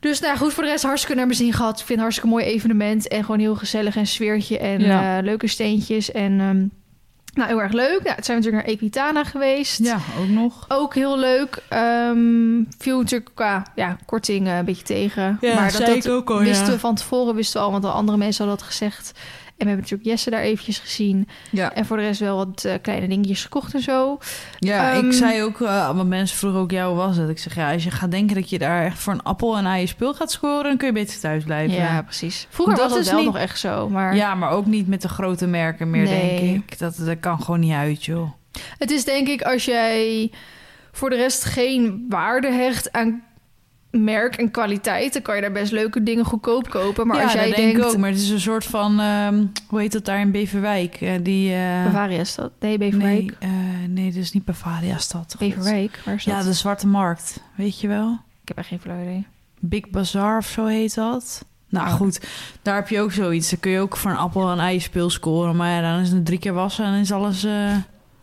[0.00, 1.70] Dus nou goed, voor de rest hartstikke naar mijn zin gehad.
[1.72, 3.08] Ik vind het hartstikke mooi evenement.
[3.08, 5.16] En gewoon heel gezellig en sfeertje en Ja.
[5.18, 6.12] eh, leuke steentjes.
[6.12, 6.66] En ehm,
[7.34, 8.02] nou, heel erg leuk.
[8.02, 9.78] Nou, het zijn we natuurlijk naar Equitana geweest.
[9.78, 10.64] ja, ook nog.
[10.68, 11.62] Ook heel leuk.
[11.68, 15.38] Ehm viel natuurlijk qua ja, korting een beetje tegen.
[15.40, 18.18] maar dat, dat ook al, wisten we van tevoren, wisten we al, want al andere
[18.18, 19.12] mensen hadden dat gezegd.
[19.58, 21.28] En we hebben natuurlijk Jesse daar eventjes gezien.
[21.50, 24.18] Ja, En voor de rest wel wat eh, kleine dingetjes gekocht en zo.
[24.58, 27.28] ja Ehm, ik zei ook, uh, want mensen vroegen ook, ja, hoe was het?
[27.28, 29.66] Ik zeg, ja, als je gaat denken dat je daar echt voor een appel en
[29.66, 30.62] aan je spul gaat scoren...
[30.64, 31.76] dan kun je beter thuis blijven.
[31.76, 32.46] Ja, precies.
[32.50, 33.88] Vroeger Dat was dat is wel niet- nog echt zo.
[33.88, 36.40] Maar Ja, maar ook niet met de grote merken meer, Nee.
[36.40, 36.78] denk ik.
[36.78, 38.30] Dat, dat kan gewoon niet uit, joh.
[38.78, 40.30] het is denk ik als jij
[40.92, 43.22] voor de rest geen waarde hecht aan
[43.90, 45.12] merk en kwaliteit...
[45.12, 47.06] dan kan je daar best leuke dingen goedkoop kopen.
[47.06, 47.84] Maar ja, als jij denkt...
[47.84, 47.96] ook.
[47.96, 51.00] Maar het is een soort van, ehm, hoe heet dat daar in Beverwijk?
[51.00, 52.52] Eh, die, eh, Bavaria is dat?
[52.60, 53.36] Nee, Beverwijk.
[53.40, 55.34] Nee, eh, nee, dat is niet Bavaria stad.
[55.38, 55.48] God.
[55.48, 56.34] Beverwijk, waar is dat?
[56.34, 58.18] Ja, de Zwarte Markt, weet je wel?
[58.42, 59.26] Ik heb echt geen flauw idee.
[59.60, 61.44] Big Bazaar of zo heet dat.
[61.68, 61.94] Nou Oh.
[61.94, 62.20] goed,
[62.62, 63.50] daar heb je ook zoiets.
[63.50, 65.56] Dan kun je ook voor een appel en ei speel scoren.
[65.56, 67.46] Maar ja, dan is het drie keer wassen en is alles...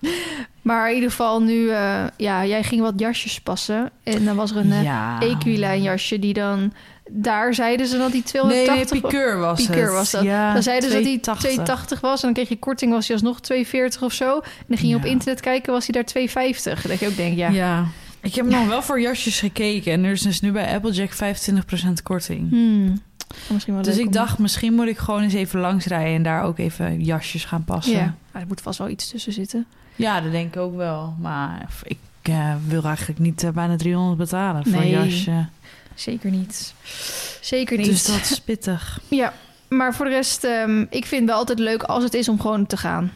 [0.61, 1.69] Maar in ieder geval nu...
[1.69, 3.89] eh, ja, jij ging wat jasjes passen.
[4.03, 5.19] En dan was er een eh, ja.
[5.21, 6.73] Equilijn jasje die dan...
[7.11, 9.01] Daar zeiden ze dat die Nee, nee, 280
[9.39, 9.65] was.
[9.65, 10.23] piqueur was was dat.
[10.23, 11.49] Ja, Dan zeiden ze dat die 280.
[11.63, 12.19] 280 was.
[12.19, 14.35] En dan kreeg je korting, was hij alsnog 240 of zo.
[14.35, 16.81] En dan ging je op internet kijken, was hij daar 250.
[16.87, 17.49] Dat je ook denkt, ja...
[17.49, 17.85] Ja.
[18.21, 19.91] Ik heb nog wel voor jasjes gekeken.
[19.91, 21.17] En er is dus nu bij Applejack 25%
[22.03, 22.49] korting.
[22.49, 23.01] Hmm.
[23.27, 26.15] Kan misschien wel Dus ik om- dacht, misschien moet ik gewoon eens even langsrijden...
[26.15, 27.93] en daar ook even jasjes gaan passen.
[27.93, 29.65] Ja, Ja, maar er moet vast wel iets tussen zitten.
[29.95, 31.15] Dat denk ik ook wel.
[31.19, 34.95] Maar ik eh, wil eigenlijk niet eh, bijna 300 betalen voor Nee.
[34.95, 35.45] een jasje.
[35.93, 36.73] Zeker niet.
[37.41, 37.85] Zeker niet.
[37.85, 38.99] Dus dat is pittig.
[39.07, 39.33] Ja,
[39.67, 40.43] maar voor de rest...
[40.43, 43.11] ehm, ik vind wel altijd leuk als het is om gewoon te gaan.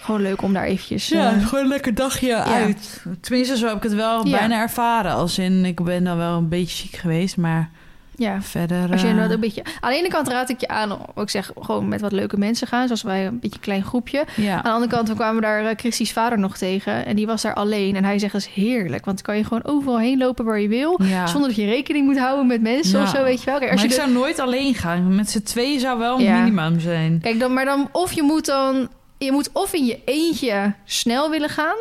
[0.00, 1.08] Gewoon leuk om daar eventjes...
[1.08, 3.04] Ja, eh, gewoon een lekker dagje uit.
[3.20, 4.38] Tenminste, zo heb ik het wel Ja.
[4.38, 5.12] bijna ervaren.
[5.12, 7.70] Als in, ik ben dan wel een beetje ziek geweest, maar
[8.16, 8.42] ja.
[8.42, 8.90] verder...
[8.92, 9.62] Als je eh, een beetje...
[9.80, 12.66] Aan de ene kant raad ik je aan ik zeg, gewoon met wat leuke mensen
[12.66, 12.86] gaan.
[12.86, 14.24] Zoals wij, een beetje een klein groepje.
[14.36, 14.54] ja.
[14.56, 17.06] Aan de andere kant we kwamen daar uh, Christie's vader nog tegen.
[17.06, 17.96] En die was daar alleen.
[17.96, 19.04] En hij zegt, dat is heerlijk.
[19.04, 21.00] Want dan kan je gewoon overal heen lopen waar je wil.
[21.02, 21.26] ja.
[21.26, 23.04] Zonder dat je rekening moet houden met mensen Ja.
[23.04, 23.58] of zo, weet je wel.
[23.58, 25.14] Kijk, als maar je ik de- zou nooit alleen gaan.
[25.14, 27.18] Met z'n tweeën zou wel een minimum zijn.
[27.22, 27.88] Kijk, dan, maar dan...
[27.92, 28.88] Of je moet dan...
[29.18, 31.76] Je moet of in je eentje snel willen gaan...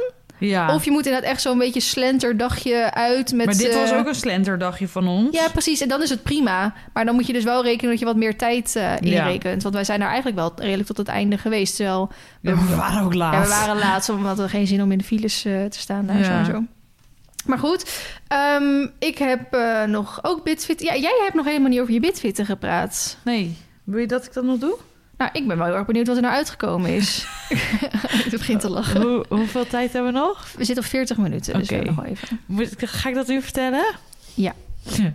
[0.47, 0.73] Ja.
[0.73, 3.45] Of je moet inderdaad echt zo'n beetje slenterdagje uit met...
[3.45, 5.35] maar dit eh, was ook een slenterdagje van ons.
[5.37, 5.81] Ja, precies.
[5.81, 6.73] En dan is het prima.
[6.93, 9.63] Maar dan moet je dus wel rekenen dat je wat meer tijd eh inrekent.
[9.63, 11.75] Want wij zijn daar eigenlijk wel redelijk tot het einde geweest.
[11.75, 13.33] Terwijl Ja, we waren ook laat.
[13.33, 16.05] ja, we waren laatst, omdat we geen zin om in de files eh, te staan
[16.05, 16.23] daar Ja.
[16.23, 16.63] zo en zo.
[17.45, 17.91] Maar goed,
[18.27, 20.81] ehm, ik heb eh, nog ook Bitfit.
[20.81, 23.17] Ja, jij hebt nog helemaal niet over je Bitfitten gepraat.
[23.23, 24.77] Nee, wil je dat ik dat nog doe?
[25.17, 27.25] Nou, ik ben wel heel erg benieuwd wat er nou uitgekomen is.
[28.25, 29.01] ik begin te lachen.
[29.01, 30.47] Hoe, hoeveel tijd hebben we nog?
[30.57, 32.39] We zitten op 40 minuten, dus nog wel even.
[32.45, 33.85] Moet, ga ik dat u vertellen?
[34.33, 34.53] Ja.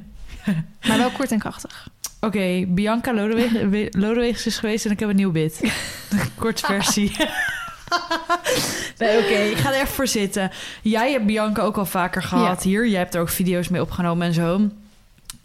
[0.86, 1.88] Maar wel kort en krachtig.
[2.20, 3.50] Oké, Bianca Lodeweg,
[4.02, 5.72] Lodewegs is geweest en ik heb een nieuw bid.
[6.38, 7.16] Kort versie.
[8.98, 10.50] nee, oké, ik ga er even voor zitten.
[10.82, 12.88] Jij hebt Bianca ook al vaker gehad hier.
[12.88, 14.70] Jij hebt er ook video's mee opgenomen en zo.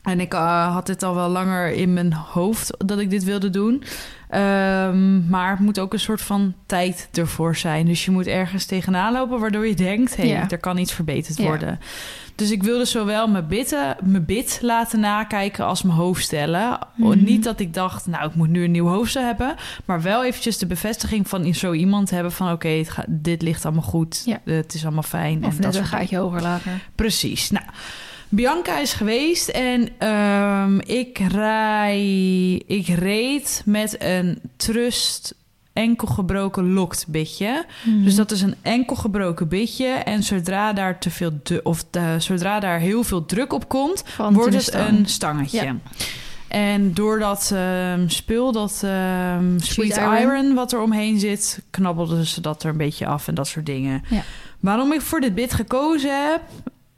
[0.03, 3.49] En ik eh, had dit al wel langer in mijn hoofd dat ik dit wilde
[3.49, 3.83] doen.
[4.29, 7.85] Ehm, maar het moet ook een soort van tijd ervoor zijn.
[7.85, 10.15] Dus je moet ergens tegenaan lopen waardoor je denkt...
[10.15, 10.49] hé, hey, Ja.
[10.49, 11.43] er kan iets verbeterd Ja.
[11.43, 11.79] worden.
[12.35, 16.79] Dus ik wilde zowel mijn, bitten, mijn bid laten nakijken als mijn hoofdstellen.
[16.95, 17.23] Mhm.
[17.23, 19.55] Niet dat ik dacht, nou, ik moet nu een nieuw hoofdstel hebben.
[19.85, 22.51] Maar wel eventjes de bevestiging van zo iemand hebben van...
[22.51, 24.21] oké, dit ligt allemaal goed.
[24.25, 24.39] Ja.
[24.45, 25.45] Het is allemaal fijn.
[25.45, 26.71] Of en net dat een gaatje hoger lager.
[26.95, 27.51] Precies.
[27.51, 27.65] Nou,
[28.35, 35.35] Bianca is geweest en ehm, ik, rij, ik reed met een trust
[35.73, 37.65] enkel gebroken lokt bitje.
[37.85, 38.03] Mhm.
[38.03, 39.87] Dus dat is een enkel gebroken bitje.
[39.87, 41.31] En zodra daar te veel
[41.63, 44.87] of de- zodra daar heel veel druk op komt, Van wordt het stang.
[44.87, 45.63] een stangetje.
[45.63, 45.75] Ja.
[46.47, 50.17] En door dat ehm, spul, dat ehm, sweet, iron.
[50.17, 50.53] iron.
[50.53, 54.03] wat er omheen zit, knabbelden ze dat er een beetje af en dat soort dingen.
[54.09, 54.21] Ja.
[54.59, 56.41] Waarom ik voor dit bid gekozen heb.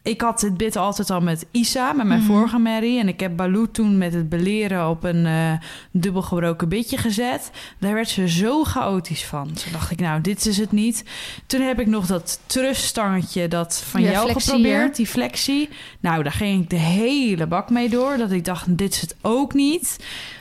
[0.05, 2.31] Ik had dit bid altijd al met Isa, met mijn Mhm.
[2.31, 2.99] vorige Mary.
[2.99, 5.51] En ik heb Baloo toen met het beleren op een eh
[5.91, 7.51] dubbel gebroken bitje gezet.
[7.79, 9.45] Daar werd ze zo chaotisch van.
[9.45, 11.03] Toen dacht ik, nou, dit is het niet.
[11.47, 14.95] Toen heb ik nog dat truststangetje dat van Ja, jou flexie, geprobeerd, hè?
[14.95, 15.69] die flexie.
[15.99, 18.17] Nou, daar ging ik de hele bak mee door.
[18.17, 19.97] Dat ik dacht, dit is het ook niet.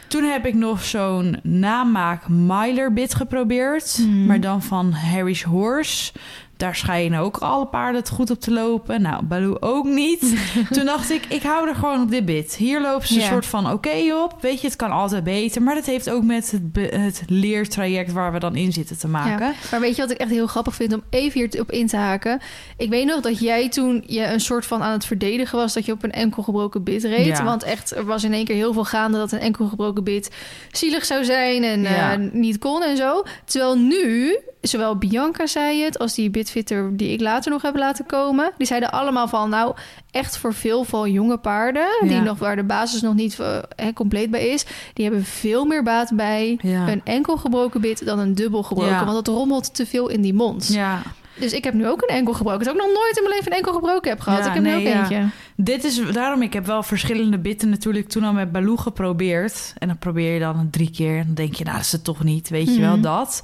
[0.09, 3.99] Toen heb ik nog zo'n namaak Myler bit geprobeerd.
[4.01, 4.27] Mhm.
[4.27, 6.13] Maar dan van Harry's Horse.
[6.57, 9.03] Daar schijnen ook alle paarden het goed op te lopen.
[9.03, 10.21] Nou, Baloo ook niet.
[10.73, 12.55] Toen dacht ik, ik hou er gewoon op dit bit.
[12.57, 14.37] Hier lopen ze een soort van oké op.
[14.41, 15.63] Weet je, het kan altijd beter.
[15.63, 19.47] Maar dat heeft ook met het, het leertraject waar we dan in zitten te maken.
[19.47, 19.55] Ja.
[19.71, 21.97] Maar weet je wat ik echt heel grappig vind om even hier op in te
[21.97, 22.41] haken?
[22.77, 25.87] Ik weet nog dat jij toen je een soort van aan het verdedigen was dat
[25.87, 27.27] je op een enkel gebroken bit reed.
[27.27, 27.45] Ja.
[27.45, 30.31] Want echt, er was in één keer heel veel gaande dat een enkel gebroken bit
[30.73, 33.23] zielig zou zijn en eh, niet kon en zo.
[33.45, 38.07] Terwijl nu, zowel Bianca zei het als die bitfitter die ik later nog heb laten
[38.07, 39.75] komen, die zeiden allemaal van nou
[40.11, 44.31] echt voor veel van jonge paarden die nog waar de basis nog niet eh, compleet
[44.31, 46.89] bij is, die hebben veel meer baat bij Ja.
[46.89, 48.93] een enkel gebroken bit dan een dubbel gebroken.
[48.93, 49.05] Ja.
[49.05, 50.69] Want dat rommelt te veel in die mond.
[50.73, 51.03] Ja,
[51.39, 52.65] Dus ik heb nu ook een enkel gebroken.
[52.65, 54.39] Dat ik nog nooit in mijn leven een enkel gebroken heb gehad.
[54.39, 55.01] Ja, ik heb nu nee, ook ja.
[55.01, 55.25] eentje.
[55.57, 56.43] dit is daarom.
[56.43, 59.73] Ik heb wel verschillende bitten natuurlijk toen al met Baloo geprobeerd.
[59.79, 61.19] En dan probeer je dan drie keer.
[61.19, 62.49] En dan denk je, nou, dat is het toch niet.
[62.49, 63.03] Weet je wel Mhm.
[63.03, 63.43] dat.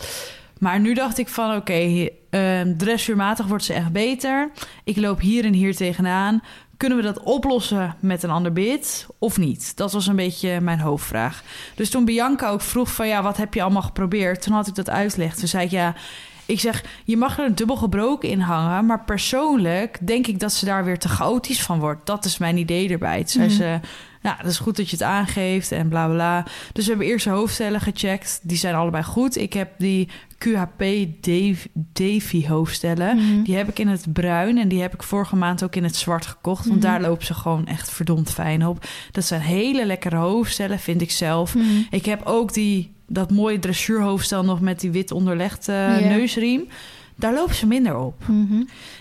[0.61, 4.51] Maar nu dacht ik van, oké, eh, dressuurmatig wordt ze echt beter.
[4.85, 6.43] Ik loop hier en hier tegenaan.
[6.77, 9.77] Kunnen we dat oplossen met een ander bit of niet?
[9.77, 11.43] Dat was een beetje mijn hoofdvraag.
[11.75, 14.43] Dus toen Bianca ook vroeg van, ja, wat heb je allemaal geprobeerd?
[14.43, 15.39] Toen had ik dat uitgelegd.
[15.39, 15.95] Toen zei ik, ja,
[16.47, 20.53] ik zeg, je mag er een dubbel gebroken in hangen, maar persoonlijk denk ik dat
[20.53, 22.07] ze daar weer te chaotisch van wordt.
[22.07, 23.25] Dat is mijn idee erbij.
[23.25, 23.81] Toen zei ze,
[24.23, 26.43] nou, dat is goed dat je het aangeeft en bla bla.
[26.73, 28.41] Dus we hebben eerst de hoofdstellen gecheckt.
[28.43, 29.37] Die zijn allebei goed.
[29.37, 30.85] Ik heb die QHP
[31.93, 33.17] Davy, hoofdstellen.
[33.17, 33.43] Mhm.
[33.43, 35.97] Die heb ik in het bruin en die heb ik vorige maand ook in het
[35.97, 36.67] zwart gekocht.
[36.67, 36.89] Want Mhm.
[36.91, 38.85] daar lopen ze gewoon echt verdomd fijn op.
[39.11, 41.55] Dat zijn hele lekkere hoofdstellen, vind ik zelf.
[41.55, 41.65] Mhm.
[41.91, 46.69] Ik heb ook die, dat mooie dressuurhoofdstel nog met die wit onderlegde neusriem.
[47.17, 48.23] Daar lopen ze minder op.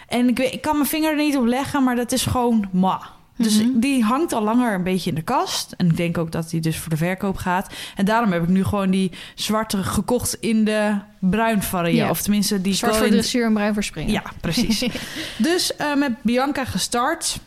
[0.08, 2.68] En ik, weet, ik kan mijn vinger er niet op leggen, maar dat is gewoon
[2.72, 3.02] ma.
[3.42, 3.80] Dus Mhm.
[3.80, 5.74] die hangt al langer een beetje in de kast.
[5.78, 7.74] En ik denk ook dat die dus voor de verkoop gaat.
[7.96, 11.98] En daarom heb ik nu gewoon die zwarte gekocht in de bruin variant.
[11.98, 12.10] Ja.
[12.10, 14.12] Of tenminste die Zwart voor Cohen- dressuur en bruin voor springen.
[14.12, 14.86] Ja, precies.
[15.38, 17.40] dus eh, met Bianca gestart.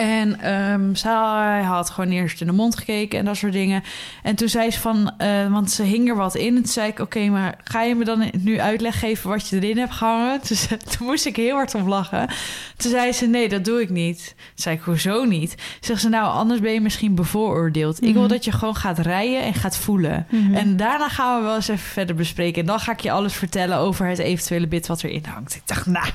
[0.00, 3.82] En ehm zij had gewoon eerst in de mond gekeken en dat soort dingen.
[4.22, 6.46] En toen zei ze van, eh, want ze hing er wat in.
[6.56, 9.56] En toen zei ik, oké, maar ga je me dan nu uitleg geven wat je
[9.56, 10.40] erin hebt gehangen?
[10.48, 12.28] Dus, toen moest ik heel hard om lachen.
[12.76, 14.24] Toen zei ze, nee, dat doe ik niet.
[14.26, 15.54] Toen zei ik, hoezo niet?
[15.80, 18.02] Zegt ze, nou, anders ben je misschien bevooroordeeld.
[18.02, 18.30] Ik wil Mhm.
[18.30, 20.26] dat je gewoon gaat rijden en gaat voelen.
[20.30, 20.54] Mhm.
[20.54, 22.60] En daarna gaan we wel eens even verder bespreken.
[22.60, 25.54] En dan ga ik je alles vertellen over het eventuele bit wat erin hangt.
[25.54, 26.06] Ik dacht, nou,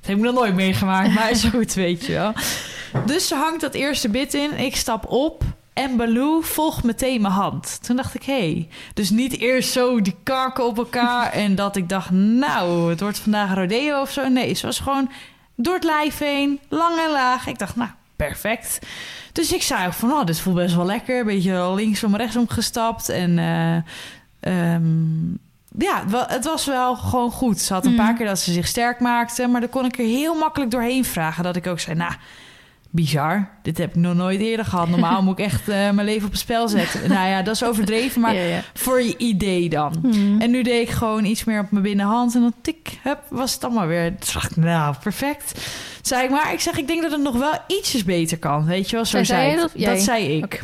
[0.00, 2.32] dat heb ik nog nooit meegemaakt, maar is goed, weet je wel.
[3.06, 4.58] Dus ze hangt dat eerste bit in.
[4.58, 7.78] Ik stap op en Baloo volgt meteen mijn hand.
[7.82, 8.52] Toen dacht ik, hé.
[8.52, 8.68] Hey.
[8.94, 13.18] Dus niet eerst zo die karken op elkaar en dat ik dacht, nou, het wordt
[13.18, 14.28] vandaag rodeo of zo.
[14.28, 15.10] Nee, ze was gewoon
[15.56, 17.46] door het lijf heen, lang en laag.
[17.46, 18.78] Ik dacht, nou, perfect.
[19.32, 21.18] Dus ik zei ook van, oh, dit voelt best wel lekker.
[21.18, 23.08] Een beetje linksom, rechtsom gestapt.
[23.08, 23.76] En eh,
[24.40, 25.34] ehm,
[25.78, 27.60] ja, het wa- het was wel gewoon goed.
[27.60, 27.96] Ze had een Mm.
[27.96, 29.46] paar keer dat ze zich sterk maakte.
[29.46, 31.44] Maar dan kon ik er heel makkelijk doorheen vragen.
[31.44, 32.12] Dat ik ook zei, nou,
[32.90, 33.48] bizar.
[33.62, 34.88] Dit heb ik nog nooit eerder gehad.
[34.88, 37.08] Normaal moet ik echt eh, mijn leven op het spel zetten.
[37.08, 38.60] nou ja, dat is overdreven, maar Ja, ja.
[38.74, 39.94] voor je idee dan.
[40.02, 40.40] Hmm.
[40.40, 42.34] En nu deed ik gewoon iets meer op mijn binnenhand.
[42.34, 44.08] En dan tik, hup, was het allemaal weer.
[44.18, 45.70] Toen dacht ik, nou, perfect.
[46.02, 48.64] Zei ik, maar ik zeg, ik denk dat het nog wel ietsjes beter kan.
[48.64, 49.98] Weet je wel, zo zei dat jij?
[49.98, 50.62] Zei ik.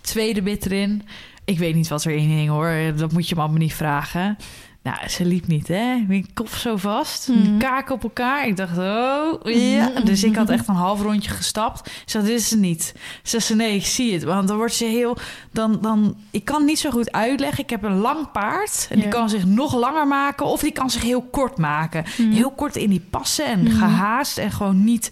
[0.00, 1.02] Tweede bit erin.
[1.50, 2.72] Ik weet niet wat erin hing hoor.
[2.96, 4.36] Dat moet je me allemaal niet vragen.
[4.82, 6.04] Nou, ze liep niet, hè?
[6.08, 7.28] Mijn kop zo vast.
[7.28, 7.42] Mhm.
[7.42, 8.46] Die kaken op elkaar.
[8.46, 9.90] Ik dacht, oh, ja.
[10.04, 11.86] Dus ik had echt een half rondje gestapt.
[11.86, 12.94] Ik zei, dit is het niet.
[13.22, 14.22] Ze zei, nee, ik zie het.
[14.22, 15.16] Want dan wordt ze heel...
[15.52, 17.64] Dan, dan, ik kan niet zo goed uitleggen.
[17.64, 18.86] Ik heb een lang paard.
[18.90, 20.46] En die kan zich nog langer maken.
[20.46, 22.04] Of die kan zich heel kort maken.
[22.18, 22.30] Mhm.
[22.30, 23.44] Heel kort in die passen.
[23.46, 23.76] En Mhm.
[23.76, 24.38] gehaast.
[24.38, 25.10] En gewoon niet...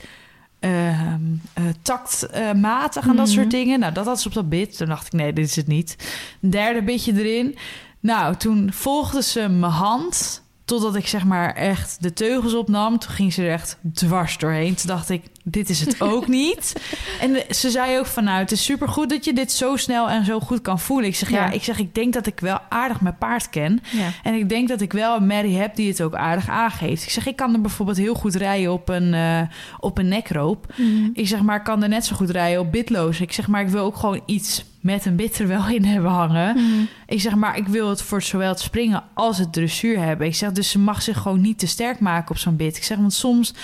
[0.61, 1.21] ehm,
[1.55, 3.35] eh, taktmatig en dat Mhm.
[3.35, 3.81] soort dingen.
[3.81, 4.77] Nou, dat had ze op dat bit.
[4.77, 5.97] Toen dacht ik, nee, dit is het niet.
[6.43, 7.57] Een derde bitje erin.
[8.01, 10.43] Nou, toen volgde ze mijn hand...
[10.65, 12.99] totdat ik zeg maar echt de teugels opnam.
[12.99, 14.75] Toen ging ze er echt dwars doorheen.
[14.75, 16.73] Toen dacht ik, dit is het ook niet.
[17.21, 19.11] En ze zei ook van, nou, het is supergoed...
[19.11, 21.09] dat je dit zo snel en zo goed kan voelen.
[21.09, 21.51] Ik zeg, ja, Ja.
[21.51, 23.81] ik zeg, ik denk dat ik wel aardig mijn paard ken...
[23.91, 24.09] Ja.
[24.23, 27.03] en ik denk dat ik wel een Mary heb die het ook aardig aangeeft.
[27.03, 29.41] Ik zeg, ik kan er bijvoorbeeld heel goed rijden op een, eh,
[29.81, 30.73] op een nekroop.
[30.77, 31.09] Mhm.
[31.13, 33.21] Ik zeg maar, ik kan er net zo goed rijden op bitloos.
[33.21, 36.11] Ik zeg maar, ik wil ook gewoon iets met een bit er wel in hebben
[36.11, 36.57] hangen.
[36.57, 36.85] Mhm.
[37.07, 40.27] Ik zeg maar, ik wil het voor zowel het springen als het dressuur hebben.
[40.27, 42.77] Ik zeg, dus ze mag zich gewoon niet te sterk maken op zo'n bit.
[42.77, 43.55] Ik zeg, want soms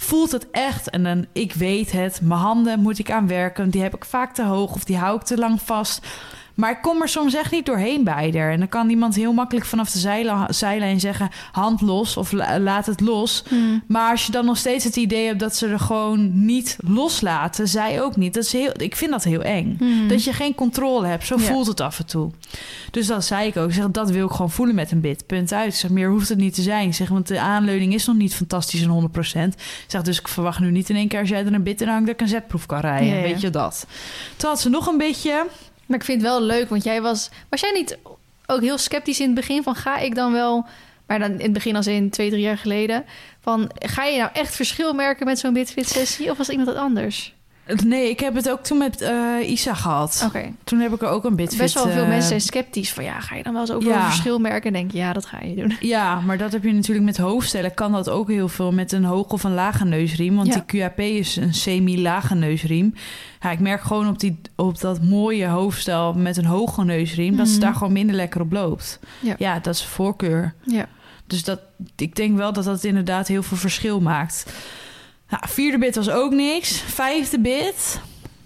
[0.00, 3.70] voelt het echt en dan, ik weet het, mijn handen moet ik aan werken.
[3.70, 6.06] Die heb ik vaak te hoog of die hou ik te lang vast.
[6.58, 8.52] Maar ik kom er soms echt niet doorheen bij haar.
[8.52, 11.28] En dan kan iemand heel makkelijk vanaf de zeilen- zijlijn zeggen...
[11.52, 13.42] hand los of la- laat het los.
[13.50, 13.78] Mhm.
[13.86, 17.68] Maar als je dan nog steeds het idee hebt dat ze er gewoon niet loslaten...
[17.68, 18.34] zij ook niet.
[18.34, 19.76] Dat is heel, ik vind dat heel eng.
[19.80, 20.08] Mhm.
[20.08, 21.26] Dat je geen controle hebt.
[21.26, 21.44] Zo Ja.
[21.44, 22.30] voelt het af en toe.
[22.90, 23.68] Dus dat zei ik ook.
[23.68, 25.26] Ik zeg, dat wil ik gewoon voelen met een bit.
[25.26, 25.68] Punt uit.
[25.72, 26.88] Ik zeg, meer hoeft het niet te zijn.
[26.88, 29.54] Ik zeg, want de aanleuning is nog niet fantastisch en 100%.
[29.54, 31.20] Ik zeg, dus ik verwacht nu niet in één keer...
[31.20, 33.08] als jij er een bit in hangt, dat ik een zetproef kan rijden.
[33.08, 33.22] Ja, ja.
[33.22, 33.86] Weet je dat?
[34.36, 35.46] Toen had ze nog een beetje...
[35.88, 37.30] Maar ik vind het wel leuk, want jij was...
[37.48, 37.98] Was jij niet
[38.46, 39.74] ook heel sceptisch in het begin van...
[39.74, 40.66] ga ik dan wel...
[41.06, 43.04] Maar dan in het begin als in twee, drie jaar geleden...
[43.40, 46.30] van ga je nou echt verschil merken met zo'n bitfit sessie...
[46.30, 47.34] of was iemand het anders?
[47.84, 49.14] Nee, ik heb het ook toen met eh,
[49.50, 50.22] Isa gehad.
[50.26, 50.52] Oké.
[50.64, 51.58] Toen heb ik er ook een bitfit...
[51.58, 53.04] Best wel veel eh, mensen zijn sceptisch van...
[53.04, 53.88] ja, ga je dan wel eens ook Ja.
[53.88, 54.62] wel een verschil merken?
[54.66, 55.76] En denk je, ja, dat ga je doen.
[55.88, 57.74] Ja, maar dat heb je natuurlijk met hoofdstellen.
[57.74, 60.36] Kan dat ook heel veel met een hoge of een lage neusriem.
[60.36, 60.54] Want Ja.
[60.54, 62.94] die QAP is een semi-lage neusriem.
[63.40, 67.36] Ja, ik merk gewoon op, die, op dat mooie hoofdstel met een hoge neusriem...
[67.36, 67.62] dat ze Mhm.
[67.62, 68.98] daar gewoon minder lekker op loopt.
[69.38, 69.58] Ja.
[69.58, 70.54] dat is voorkeur.
[70.62, 70.86] Ja.
[71.26, 71.60] Dus dat,
[71.96, 74.46] ik denk wel dat dat inderdaad heel veel verschil maakt.
[75.28, 76.80] Nou, vierde bit was ook niks.
[76.80, 78.00] Vijfde bit,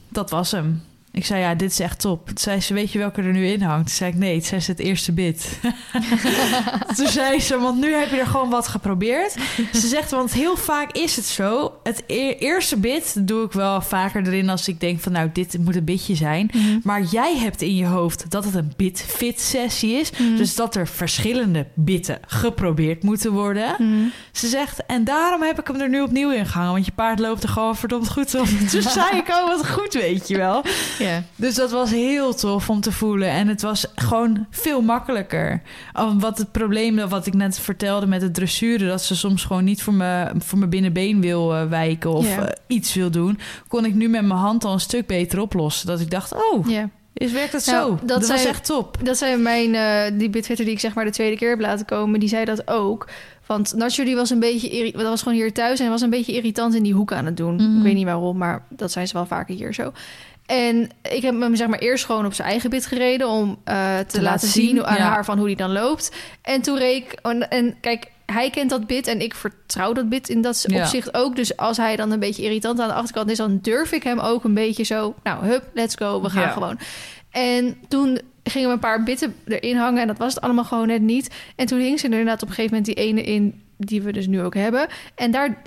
[0.09, 0.83] dat was hem.
[1.13, 2.27] Ik zei, ja, dit is echt top.
[2.27, 3.87] Toen zei ze, weet je welke er nu in hangt?
[3.87, 5.59] Toen zei ik, nee, het ze het eerste bit.
[6.97, 9.37] Toen zei ze, want nu heb je er gewoon wat geprobeerd.
[9.73, 11.73] Ze zegt, want heel vaak is het zo.
[11.83, 15.13] Het e- eerste bit doe ik wel vaker erin als ik denk van...
[15.13, 16.51] nou, dit moet een bitje zijn.
[16.53, 16.79] Mhm.
[16.83, 20.11] Maar jij hebt in je hoofd dat het een bit-fit sessie is.
[20.11, 20.37] Mhm.
[20.37, 23.75] Dus dat er verschillende bitten geprobeerd moeten worden.
[23.79, 24.09] Mhm.
[24.33, 26.73] Ze zegt, en daarom heb ik hem er nu opnieuw in gehangen.
[26.73, 28.47] Want je paard loopt er gewoon verdomd goed op.
[28.71, 30.65] Toen zei ik, oh wat goed, weet je wel.
[31.03, 31.23] Ja.
[31.37, 33.29] Dus dat was heel tof om te voelen.
[33.29, 35.63] En het was gewoon veel makkelijker.
[36.19, 38.89] Wat het probleem, dat wat ik net vertelde met het dressuren...
[38.89, 42.13] dat ze soms gewoon niet voor mijn, voor mijn binnenbeen wil eh, wijken...
[42.13, 42.47] of Ja.
[42.47, 43.39] eh, iets wil doen...
[43.69, 45.87] kon ik nu met mijn hand al een stuk beter oplossen.
[45.87, 46.89] Dat ik dacht, oh, ja.
[47.13, 47.99] is, werkt het Nou, zo?
[48.07, 48.99] dat Dat, was echt top.
[49.03, 51.87] Dat zei mijn, eh, die bitfitter die ik zeg maar de tweede keer heb laten
[51.87, 53.09] komen, die zei dat ook.
[53.47, 56.33] Want Nacho die was een beetje, dat was gewoon hier thuis en was een beetje
[56.33, 57.55] irritant in die hoek aan het doen.
[57.55, 57.77] Mhm.
[57.77, 59.93] Ik weet niet waarom, maar dat zijn ze wel vaker hier zo.
[60.53, 63.75] En ik heb hem zeg maar eerst gewoon op zijn eigen bit gereden om eh,
[63.75, 65.03] te, laten, laten zien, zien, aan ja.
[65.03, 66.13] haar van hoe die dan loopt.
[66.43, 70.09] En toen reed ik, en, en kijk, hij kent dat bit en ik vertrouw dat
[70.09, 70.81] bit in dat Ja.
[70.81, 71.37] opzicht ook.
[71.37, 74.19] Dus als hij dan een beetje irritant aan de achterkant is, dan durf ik hem
[74.19, 76.49] ook een beetje zo, nou hup, let's go, we gaan Ja.
[76.51, 76.79] gewoon.
[77.31, 80.87] En toen gingen we een paar bitten erin hangen en dat was het allemaal gewoon
[80.87, 81.31] net niet.
[81.57, 84.13] En toen hing ze er inderdaad op een gegeven moment die ene in die we
[84.13, 84.87] dus nu ook hebben.
[85.15, 85.63] En daar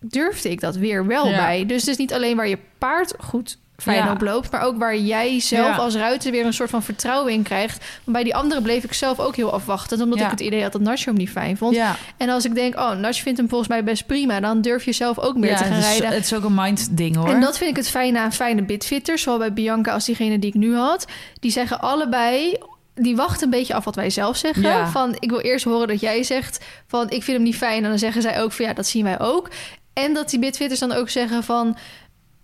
[0.00, 1.66] durfde ik dat weer wel bij.
[1.66, 4.12] Dus het is niet alleen waar je paard goed fijn Ja.
[4.12, 5.76] op loopt, maar ook waar jij zelf Ja.
[5.76, 7.78] als ruiter weer een soort van vertrouwen in krijgt.
[7.78, 10.24] Want bij die andere bleef ik zelf ook heel afwachtend, omdat Ja.
[10.24, 11.78] ik het idee had dat Nacho hem niet fijn vond.
[12.16, 14.92] En als ik denk, oh, Nacho vindt hem volgens mij best prima, dan durf je
[14.92, 16.08] zelf ook meer te gaan het, is, rijden.
[16.16, 17.28] het is ook een mind ding hoor.
[17.28, 20.48] En dat vind ik het fijne aan fijne bitfitters, zowel bij Bianca als diegene die
[20.50, 21.06] ik nu had.
[21.40, 22.58] Die zeggen allebei,
[22.94, 24.62] die wachten een beetje af wat wij zelf zeggen.
[24.62, 24.88] Ja.
[24.88, 27.82] Van, ik wil eerst horen dat jij zegt van, ik vind hem niet fijn.
[27.84, 29.50] En dan zeggen zij ook van, ja, dat zien wij ook.
[29.92, 31.76] En dat die bitfitters dan ook zeggen van,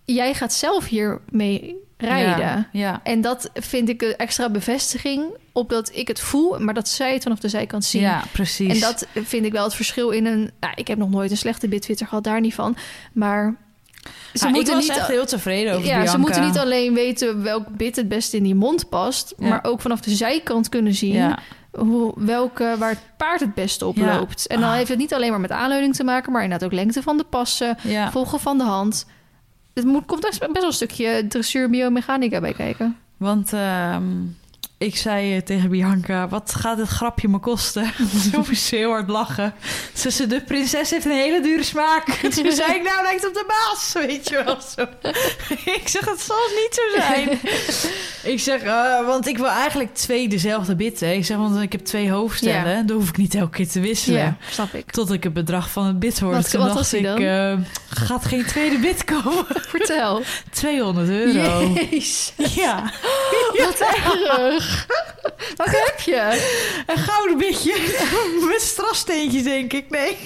[0.05, 2.39] jij gaat zelf hiermee rijden.
[2.39, 2.99] Ja, ja.
[3.03, 7.13] En dat vind ik een extra bevestiging op dat ik het voel, maar dat zij
[7.13, 8.01] het vanaf de zijkant zien.
[8.01, 8.73] ja, precies.
[8.73, 10.51] En dat vind ik wel het verschil in een...
[10.59, 12.77] Nou, ik heb nog nooit een slechte bitfitter gehad, daar niet van.
[13.13, 13.55] Maar
[14.33, 16.11] Ze ik moeten niet echt heel tevreden over ja, Bianca.
[16.11, 19.47] ze moeten niet alleen weten welk bit het beste in die mond past, Ja.
[19.47, 21.39] maar ook vanaf de zijkant kunnen zien Ja,
[21.71, 24.47] hoe, welke, waar het paard het beste op loopt.
[24.47, 24.75] En dan Ah.
[24.75, 27.23] heeft het niet alleen maar met aanleuning te maken, maar inderdaad ook lengte van de
[27.23, 28.11] passen, ja.
[28.11, 29.05] volgen van de hand.
[29.75, 32.97] Het moet, komt best wel een stukje dressuur biomechanica bij kijken.
[33.17, 34.03] Want ehm,
[34.77, 37.91] ik zei eh, tegen Bianca, wat gaat het grapje me kosten?
[38.31, 39.53] Toen moest ze heel hard lachen.
[39.93, 42.05] Ze zei, de prinses heeft een hele dure smaak.
[42.35, 44.81] Toen zei ik, nou lijkt op de baas, weet je wel zo.
[45.65, 47.29] ik zeg, het zal niet zo zijn.
[48.33, 51.15] ik zeg, eh, want ik wil eigenlijk twee dezelfde bitten.
[51.15, 52.85] Ik zeg, want ik heb twee hoofdstellen.
[52.87, 54.19] Dan hoef ik niet elke keer te wisselen.
[54.19, 54.91] Ja, snap ik.
[54.91, 56.35] Tot ik het bedrag van het bit hoorde.
[56.37, 57.53] Wat- Toen wat dacht ik, eh,
[57.89, 59.45] gaat geen tweede bit komen.
[59.49, 60.21] Vertel.
[60.51, 61.73] 200 euro.
[61.91, 62.91] Jezus, Ja,
[63.65, 64.85] wat erg.
[65.55, 66.51] Wat heb je?
[66.87, 67.73] een gouden bitje
[68.51, 69.89] met strassteentjes, denk ik.
[69.89, 70.17] Nee.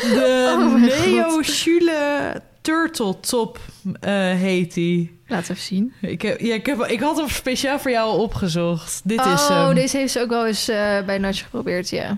[0.00, 3.58] De Oh Neo Schule Turtle Top
[4.00, 5.18] eh, heet die.
[5.26, 5.92] Laat even zien.
[6.00, 9.00] Ik, heb, ja, ik, heb, ik had hem speciaal voor jou opgezocht.
[9.04, 12.16] Dit is oh, deze heeft ze ook wel eens eh, bij Natje geprobeerd, ja.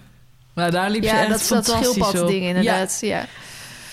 [0.54, 1.76] Nou, daar liep ze Ja, echt dat is dat op.
[1.82, 2.98] schildpad-ding Ja, inderdaad.
[3.00, 3.26] Ja.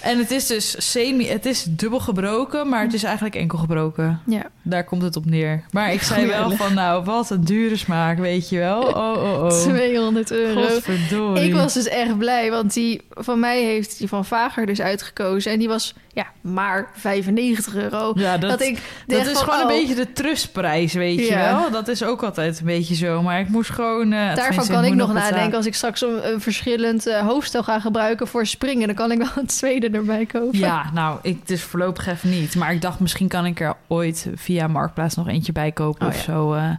[0.01, 1.27] en het is dus semi...
[1.27, 4.21] Het is dubbel gebroken, maar het is eigenlijk enkel gebroken.
[4.25, 4.45] ja.
[4.69, 5.63] Daar komt het op neer.
[5.71, 8.82] Maar ik zei Goeie wel van, nou, wat een dure smaak, weet je wel.
[8.82, 9.47] Oh, oh, oh.
[9.47, 10.62] 200 euro.
[10.62, 11.43] Godverdorie.
[11.43, 15.51] Ik was dus echt blij, want die van mij heeft die van Vager dus uitgekozen.
[15.51, 18.12] En die was ja, maar 95 euro.
[18.15, 21.36] Ja, dat, Dat, ik dat is van, gewoon oh, een beetje de trustprijs, weet je
[21.36, 21.71] wel.
[21.71, 23.21] Dat is ook altijd een beetje zo.
[23.21, 24.12] Maar ik moest gewoon...
[24.12, 27.79] eh, Daarvan kan ik nog nadenken als ik straks een, een verschillend eh, hoofdstel ga
[27.79, 28.88] gebruiken voor springen.
[28.88, 30.60] Dan kan ik wel een tweede erbij kopen.
[30.60, 32.55] Ja, nou, ik dus voorlopig even niet.
[32.55, 36.08] Maar ik dacht, misschien kan ik er ooit via Marktplaats nog eentje bij kopen Oh,
[36.13, 36.22] of ja.
[36.34, 36.54] zo.
[36.54, 36.72] eh.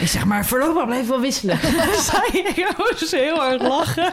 [0.00, 1.58] Ik zeg maar, voorlopig blijf wel wisselen.
[2.78, 4.12] Moest heel hard lachen.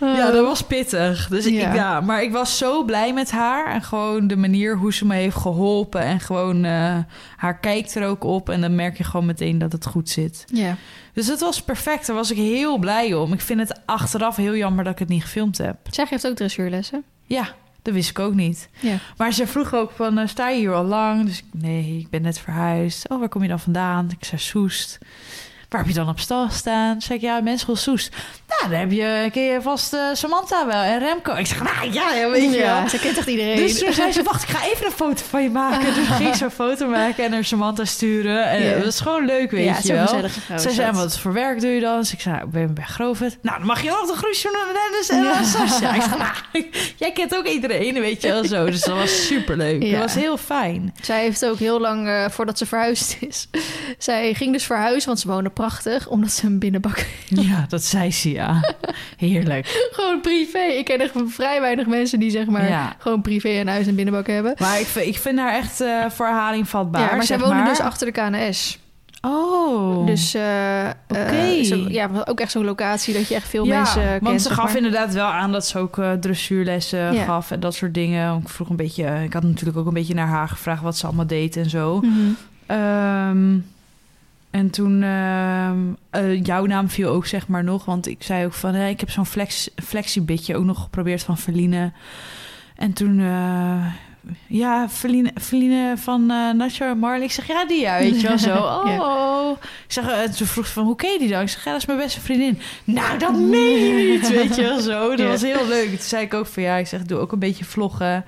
[0.18, 1.28] ja, dat was pittig.
[1.28, 1.74] Dus ik, Ja.
[1.74, 2.00] ja.
[2.00, 3.66] maar ik was zo blij met haar.
[3.72, 6.00] En gewoon de manier hoe ze me heeft geholpen.
[6.00, 6.96] En gewoon, eh,
[7.36, 8.48] haar kijkt er ook op.
[8.50, 10.44] En dan merk je gewoon meteen dat het goed zit.
[10.52, 10.76] Ja.
[11.12, 12.06] Dus het was perfect.
[12.06, 13.32] Daar was ik heel blij om.
[13.32, 15.76] Ik vind het achteraf heel jammer dat ik het niet gefilmd heb.
[15.90, 17.02] Zij geeft ook dressuurlessen.
[17.26, 17.48] Ja,
[17.82, 18.68] dat wist ik ook niet.
[18.80, 18.96] Ja.
[19.16, 21.24] Maar ze vroeg ook van, eh, sta je hier al lang?
[21.26, 23.08] Dus nee, ik ben net verhuisd.
[23.08, 24.10] Oh, waar kom je dan vandaan?
[24.18, 24.98] Ik zei, Soest.
[25.72, 27.00] Waar heb je dan op stal staan?
[27.00, 28.14] Zeg ik, ja, Menschool Soest.
[28.48, 31.34] Nou, dan heb je, ken je vast eh, Samantha wel en Remco.
[31.34, 32.88] Ik zeg, nou ja, ja, weet je wel.
[32.88, 33.56] Ze kent echt iedereen.
[33.56, 35.94] Dus toen zei ze, wacht, ik ga even een foto van je maken.
[35.94, 38.46] Dus ging ze een foto maken en naar Samantha sturen.
[38.48, 40.24] En dat is gewoon leuk, weet ja, je wel.
[40.54, 41.98] is zei, wat voor werk doe je dan?
[41.98, 43.38] Dus ik zei, nou, ik ben bij Grovet.
[43.42, 44.80] Nou, dan mag je ook de groesje doen.
[44.82, 45.42] Dennis en Ja.
[45.42, 45.94] Sascha.
[45.94, 48.64] Ik nou, jij kent ook iedereen, weet je wel zo.
[48.64, 49.82] Dus dat was superleuk.
[49.82, 49.90] Ja.
[49.90, 50.94] Dat was heel fijn.
[51.02, 53.48] Zij heeft ook heel lang, eh, voordat ze verhuisd is...
[53.98, 56.08] Zij ging dus verhuizen, want ze woonde prachtig...
[56.08, 57.06] omdat ze een binnenbak...
[57.28, 58.60] Ja, dat zei ze, ja.
[59.16, 59.88] Heerlijk.
[59.92, 60.58] gewoon privé.
[60.58, 62.68] Ik ken echt vrij weinig mensen die zeg maar...
[62.68, 62.96] Ja.
[62.98, 64.54] gewoon privé een huis en binnenbak hebben.
[64.58, 67.64] Maar ik, vind- ik vind haar echt eh, voor herhaling vatbaar, ja, maar zij maar.
[67.64, 68.78] dus achter de KNS.
[69.20, 70.06] Oh.
[70.06, 70.88] Dus eh,
[71.62, 74.22] zo- ja, ook echt zo'n locatie dat je echt veel ja, mensen kent.
[74.22, 74.76] want ze gaf maar.
[74.76, 77.24] inderdaad wel aan dat ze ook dressuurlessen Ja.
[77.24, 78.38] gaf en dat soort dingen.
[78.42, 81.06] Ik vroeg een beetje, ik had natuurlijk ook een beetje naar haar gevraagd wat ze
[81.06, 82.02] allemaal deed en zo.
[82.66, 83.58] Ehm,
[84.52, 88.74] en toen, eh, jouw naam viel ook zeg maar nog, want ik zei ook van,
[88.74, 91.92] hé, ik heb zo'n flex, flexibitje ook nog geprobeerd van Verline.
[92.76, 93.86] En toen, eh,
[94.46, 97.24] ja, Verline, Verline van eh Nacho en Marley.
[97.24, 98.56] Ik zeg, ja, die ja, weet je wel zo.
[98.66, 99.50] Oh, Ja.
[99.86, 101.40] Ik zeg, toen vroeg ze van, hoe ken je die dan?
[101.42, 102.58] Ik zeg, ja, dat is mijn beste vriendin.
[102.84, 105.08] Nou, dat meen je niet, weet je wel zo.
[105.10, 105.26] Dat Ja.
[105.28, 105.88] was heel leuk.
[105.88, 108.24] Toen zei ik ook van, ja, ik zeg, doe ook een beetje vloggen.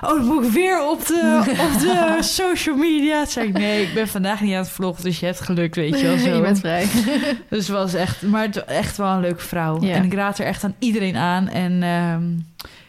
[0.00, 1.40] Oh, dan moet ik weer op de,
[1.72, 3.22] op de social media.
[3.22, 5.74] Toen zei ik, nee, ik ben vandaag niet aan het vloggen, dus je hebt geluk,
[5.74, 6.34] weet je wel zo.
[6.34, 6.86] je bent vrij.
[7.50, 9.80] Dus was echt, maar echt wel een leuke vrouw.
[9.82, 9.94] Ja.
[9.94, 11.48] En ik raad er echt aan iedereen aan.
[11.48, 12.24] En ehm,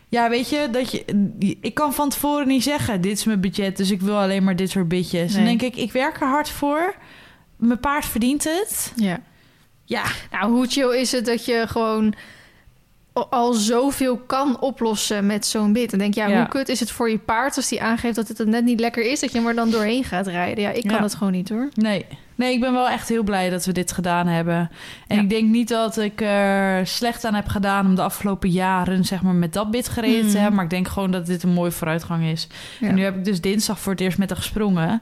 [0.10, 1.06] ja, weet je, dat je,
[1.62, 4.56] ik kan van tevoren niet zeggen, dit is mijn budget, dus ik wil alleen maar
[4.56, 5.34] dit soort bitjes.
[5.34, 5.58] Dan Nee.
[5.58, 6.96] denk ik, ik werk er hard voor.
[7.58, 8.94] Mijn paard verdient het.
[8.96, 9.20] ja.
[9.90, 12.14] Ja, Nou, hoe chill is het dat je gewoon
[13.26, 15.94] al zoveel kan oplossen met zo'n bit.
[15.94, 16.38] En denk ja, Ja.
[16.38, 19.12] hoe kut is het voor je paard als die aangeeft dat het net niet lekker
[19.12, 20.64] is, dat je maar dan doorheen gaat rijden.
[20.64, 21.02] Ja, ik kan Ja.
[21.02, 21.70] het gewoon niet hoor.
[21.74, 22.06] nee.
[22.36, 24.70] Nee, ik ben wel echt heel blij dat we dit gedaan hebben.
[25.08, 25.22] En Ja.
[25.22, 29.22] ik denk niet dat ik er slecht aan heb gedaan om de afgelopen jaren zeg
[29.22, 30.36] maar met dat bit gereden te Mhm.
[30.36, 30.56] hebben.
[30.56, 32.48] Maar ik denk gewoon dat dit een mooie vooruitgang is.
[32.82, 35.02] En nu heb ik dus dinsdag voor het eerst met haar gesprongen.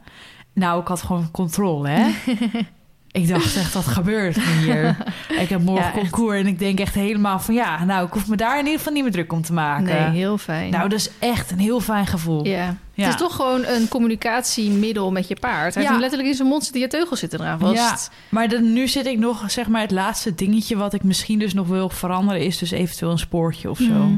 [0.54, 2.10] Nou, ik had gewoon controle, hè?
[3.16, 4.98] ik dacht echt, wat gebeurt er hier?
[5.44, 7.54] ik heb morgen Ja, concours en ik denk echt helemaal van...
[7.54, 9.84] ja, nou, ik hoef me daar in ieder geval niet meer druk om te maken.
[9.86, 10.72] Nee, heel fijn.
[10.72, 12.46] Nou, dat is echt een heel fijn gevoel.
[12.46, 12.76] ja.
[12.94, 13.04] Ja.
[13.04, 15.74] Het is toch gewoon een communicatiemiddel met je paard.
[15.74, 15.90] Hij Ja.
[15.90, 17.76] heeft letterlijk in zijn mond zitten, je teugels zitten eraan vast.
[17.76, 17.98] Ja,
[18.30, 20.76] maar dan, nu zit ik nog, zeg maar, het laatste dingetje...
[20.78, 22.42] wat ik misschien dus nog wil veranderen...
[22.42, 23.84] is dus eventueel een spoortje of zo.
[23.94, 24.16] Mhm.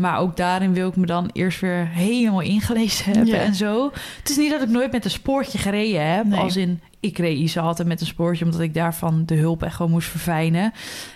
[0.00, 3.40] Maar ook daarin wil ik me dan eerst weer helemaal ingelezen hebben Ja.
[3.40, 3.90] en zo.
[4.18, 6.24] Het is niet dat ik nooit met een spoortje gereden heb.
[6.24, 6.40] Nee.
[6.40, 8.44] Als in, ik reed Isa altijd met een spoortje...
[8.44, 10.72] omdat ik daarvan de hulp echt gewoon moest verfijnen.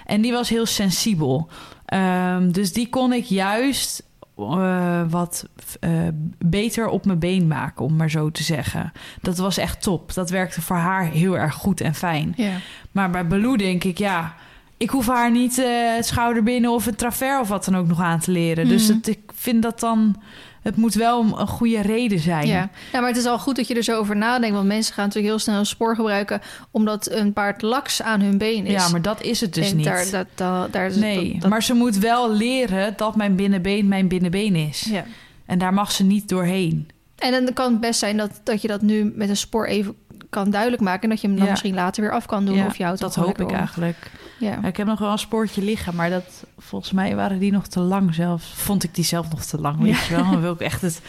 [0.07, 1.49] En die was heel sensibel.
[1.87, 4.03] Ehm, dus die kon ik juist
[4.39, 5.49] eh, wat
[5.80, 5.91] eh,
[6.39, 8.93] beter op mijn been maken, om maar zo te zeggen.
[9.20, 10.14] Dat was echt top.
[10.14, 12.32] Dat werkte voor haar heel erg goed en fijn.
[12.37, 12.53] Ja.
[12.93, 14.35] Maar bij Baloo denk ik, ja,
[14.77, 18.01] ik hoef haar niet eh, het schouderbinnen of het travers of wat dan ook nog
[18.01, 18.68] aan te leren.
[18.68, 18.97] Dus Mhm.
[18.97, 20.16] het, ik vind dat dan,
[20.62, 22.47] het moet wel een, goede reden zijn.
[22.47, 22.70] Ja.
[22.93, 24.55] ja, maar het is al goed dat je er zo over nadenkt.
[24.55, 26.41] Want mensen gaan natuurlijk heel snel een spoor gebruiken...
[26.70, 28.72] omdat een paard laks aan hun been is.
[28.72, 29.85] Ja, maar dat is het dus En niet.
[29.85, 33.37] Daar, dat, dat, daar is- nee, dat- dat- maar ze moet wel leren dat mijn
[33.37, 34.81] binnenbeen mijn binnenbeen is.
[34.91, 35.05] Ja.
[35.47, 36.89] En daar mag ze niet doorheen.
[37.18, 39.95] En dan kan het best zijn dat, dat je dat nu met een spoor even
[40.31, 41.03] kan duidelijk maken...
[41.03, 41.51] en dat je hem dan Ja.
[41.51, 42.55] misschien later weer af kan doen.
[42.57, 44.11] Ja, of je houdt dat hoop ik eigenlijk.
[44.39, 44.64] Ja.
[44.64, 47.80] Ik heb nog wel een spoortje liggen, maar dat, volgens mij waren die nog te
[47.80, 48.53] lang zelfs.
[48.55, 50.30] Vond ik die zelf nog te lang, weet je wel.
[50.30, 51.01] Dan wil ik echt het,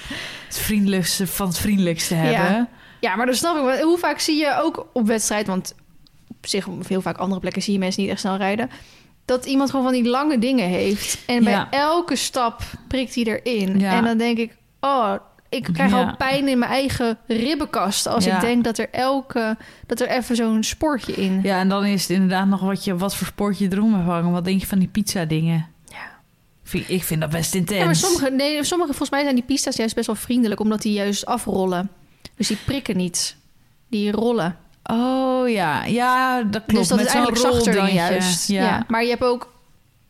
[0.48, 2.70] het vriendelijkste van het vriendelijkste hebben.
[3.00, 3.82] ja, maar dat snap ik.
[3.82, 5.48] Hoe vaak zie je ook op wedstrijd...
[5.48, 5.76] want
[6.30, 8.70] op zich op heel vaak andere plekken zie je mensen niet echt snel rijden...
[9.26, 11.20] dat iemand gewoon van die lange dingen heeft.
[11.26, 11.68] En bij Ja.
[11.72, 13.80] elke stap prikt hij erin.
[13.80, 13.92] Ja.
[13.98, 14.56] En dan denk ik...
[14.80, 15.14] oh,
[15.56, 16.04] ik krijg Ja.
[16.04, 18.08] al pijn in mijn eigen ribbenkast...
[18.08, 18.36] als Ja.
[18.36, 19.58] ik denk dat er elke...
[19.88, 21.40] dat er even zo'n spoortje in...
[21.44, 24.32] Ja, en dan is het inderdaad nog wat, je, wat voor sportje erom hebt hangen.
[24.32, 25.68] Wat denk je van die pizza dingen?
[25.86, 25.98] Ja.
[26.64, 27.80] Vind, ik vind dat best intens.
[27.80, 30.82] Ja, maar sommige, nee, sommige, volgens mij zijn die pista's juist best wel vriendelijk, omdat
[30.82, 31.90] die juist afrollen.
[32.36, 33.36] Dus die prikken niet.
[33.90, 34.58] Die rollen.
[34.84, 36.80] Oh ja, ja, dat klopt.
[36.80, 38.48] dus dat Met is eigenlijk zachter dan juist.
[38.48, 38.86] Ja.
[38.88, 39.54] Maar je hebt ook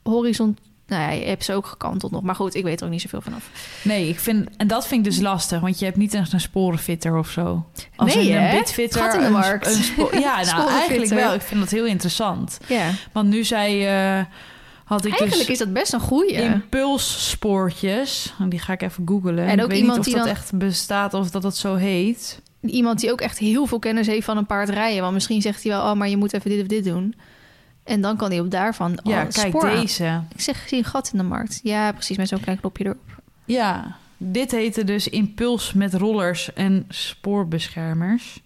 [0.04, 0.58] horizon...
[0.88, 2.22] Nou ja, je hebt ze ook gekanteld nog.
[2.22, 3.50] Maar goed, ik weet er ook niet zoveel vanaf.
[3.84, 6.40] Nee, ik vind, en dat vind ik dus lastig, want je hebt niet echt een
[6.42, 7.66] sporenfitter of zo.
[7.96, 8.58] Als Nee, een, hè?
[8.58, 9.02] bitfitter.
[9.02, 9.68] Gat in de markt.
[9.68, 11.34] een ja, nou eigenlijk wel.
[11.34, 12.60] Ik vind dat heel interessant.
[12.68, 12.90] Ja.
[13.12, 14.24] Want nu zei, eh,
[14.84, 16.32] had ik Eigenlijk dus is dat best een goeie.
[16.42, 18.34] impulsspoortjes.
[18.50, 19.46] Die ga ik even googlen.
[19.46, 21.58] En ik ook weet iemand niet of die dat dan- echt bestaat of dat dat
[21.58, 22.42] zo heet.
[22.62, 25.02] Iemand die ook echt heel veel kennis heeft van een paard rijden.
[25.02, 27.16] Want misschien zegt hij wel, oh, maar je moet even dit of dit doen.
[27.86, 29.00] En dan kan hij op daarvan...
[29.04, 29.76] Ja, oh, kijk, aan.
[29.76, 30.22] deze.
[30.34, 31.60] Ik zeg, ik zie een gat in de markt.
[31.64, 33.22] Ja, precies, met zo'n klein knopje erop.
[33.46, 38.44] Ja, dit heette dus impuls met rollers en spoorbeschermers.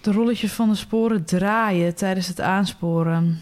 [0.00, 3.40] De rolletjes van de sporen draaien tijdens het aansporen.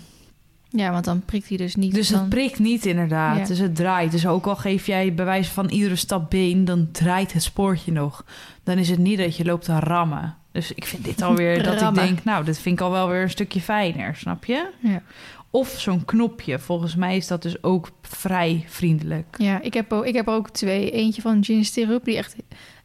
[0.68, 1.94] Ja, want dan prikt hij dus niet.
[1.94, 2.20] Dus dan...
[2.20, 3.38] het prikt niet inderdaad.
[3.38, 3.44] Ja.
[3.44, 4.10] Dus het draait.
[4.10, 7.92] Dus ook al geef jij bij wijze van iedere stap been, dan draait het spoortje
[7.92, 8.24] nog.
[8.62, 10.36] Dan is het niet dat je loopt te rammen.
[10.52, 13.22] Dus ik vind dit alweer dat ik denk, nou, dit vind ik al wel weer
[13.22, 14.66] een stukje fijner, snap je?
[14.78, 15.02] Ja.
[15.50, 16.58] Of zo'n knopje.
[16.58, 19.26] Volgens mij is dat dus ook vrij vriendelijk.
[19.38, 20.90] Ja, ik heb, ook, ik heb er ook twee.
[20.90, 22.36] Eentje van Gin Stirrup, die echt...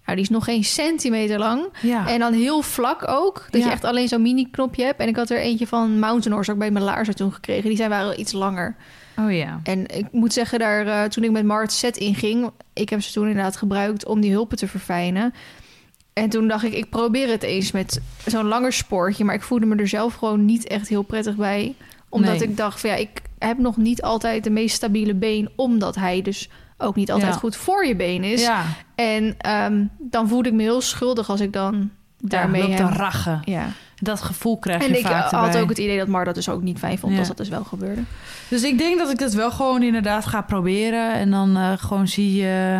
[0.05, 1.66] Nou, die is nog geen centimeter lang.
[1.82, 2.07] Ja.
[2.07, 3.47] En dan heel vlak ook.
[3.49, 3.68] Dat Ja.
[3.68, 4.99] je echt alleen zo'n mini-knopje hebt.
[4.99, 7.68] En ik had er eentje van Mountain Horse ook bij mijn laarzen toen gekregen.
[7.68, 8.76] Die zijn waren wel iets langer.
[9.20, 9.59] Oh ja.
[9.64, 12.49] En ik moet zeggen, daar, eh, toen ik met Mart set inging...
[12.74, 15.34] ik heb ze toen inderdaad gebruikt om die hulpen te verfijnen.
[16.14, 19.24] En toen dacht ik, ik probeer het eens met zo'n langer spoortje.
[19.24, 21.76] Maar ik voelde me er zelf gewoon niet echt heel prettig bij.
[22.09, 22.43] Omdat Nee.
[22.47, 25.49] ik dacht, van, ja, ik heb nog niet altijd de meest stabiele been...
[25.55, 27.39] omdat hij dus ook niet altijd Ja.
[27.39, 28.41] goed voor je been is.
[28.41, 28.64] Ja,
[28.95, 32.61] En ehm, dan voelde ik me heel schuldig als ik dan daarmee...
[32.61, 33.41] daarmee te hem- rachen.
[33.45, 33.66] ja.
[33.95, 35.61] Dat gevoel krijg En je ik vaak eh, had erbij.
[35.61, 37.20] ook het idee dat Mar dat dus ook niet fijn vond Ja.
[37.20, 38.01] als dat dus wel gebeurde.
[38.49, 41.14] Dus ik denk dat ik het wel gewoon inderdaad ga proberen.
[41.14, 42.78] En dan eh, gewoon zie je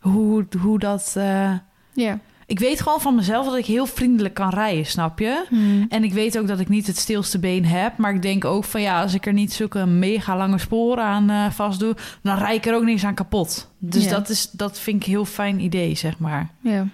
[0.00, 1.14] hoe, hoe dat...
[1.16, 1.52] eh,
[1.94, 2.18] Ja.
[2.46, 5.44] Ik weet gewoon van mezelf dat ik heel vriendelijk kan rijden, snap je?
[5.88, 7.96] En ik weet ook dat ik niet het stilste been heb.
[7.96, 11.30] Maar ik denk ook van ja, als ik er niet zulke mega lange sporen aan
[11.30, 11.96] eh vast doe...
[12.22, 13.70] dan rijd ik er ook niks aan kapot.
[13.78, 14.10] Dus Ja.
[14.10, 16.50] dat, is, dat vind ik een heel fijn idee, zeg maar.
[16.60, 16.86] Ja.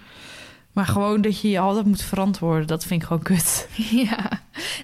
[0.73, 3.69] Maar gewoon dat je je altijd moet verantwoorden, dat vind ik gewoon kut.
[4.09, 4.29] ja.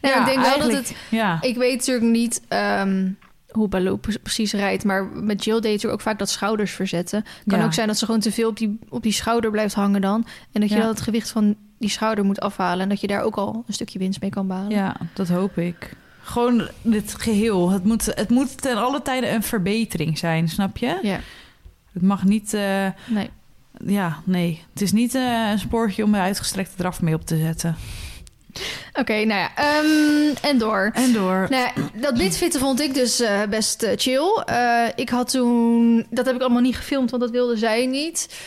[0.03, 0.97] Nou, ik denk wel dat het...
[1.11, 3.09] Ja, Ik weet natuurlijk niet ehm,
[3.57, 4.85] hoe Baloo pre- precies rijdt.
[4.85, 7.25] Maar met Jill deed natuurlijk ook vaak dat schouders verzetten.
[7.47, 7.65] Kan Ja.
[7.65, 10.27] ook zijn dat ze gewoon te veel op die, op die schouder blijft hangen dan.
[10.53, 10.81] En dat je Ja.
[10.81, 12.81] dan het gewicht van die schouder moet afhalen.
[12.83, 14.71] En dat je daar ook al een stukje winst mee kan behalen.
[14.71, 15.93] ja, dat hoop ik.
[16.23, 17.71] Gewoon dit geheel.
[17.71, 20.99] Het moet, het moet ten alle tijde een verbetering zijn, snap je?
[21.03, 21.21] Ja.
[21.93, 22.55] Het mag niet...
[22.55, 23.31] eh, Nee.
[23.87, 24.63] ja, nee.
[24.73, 27.77] Het is niet eh, een spoortje om een uitgestrekte draf mee op te zetten.
[28.93, 29.51] Oké, nou ja.
[29.55, 30.91] ehm, en door.
[30.95, 31.47] En door.
[31.51, 34.43] Nou, ja, dat bitfitten vond ik dus eh, best eh, chill.
[34.45, 36.07] Eh, ik had toen...
[36.11, 38.39] Dat heb ik allemaal niet gefilmd, want dat wilde zij niet.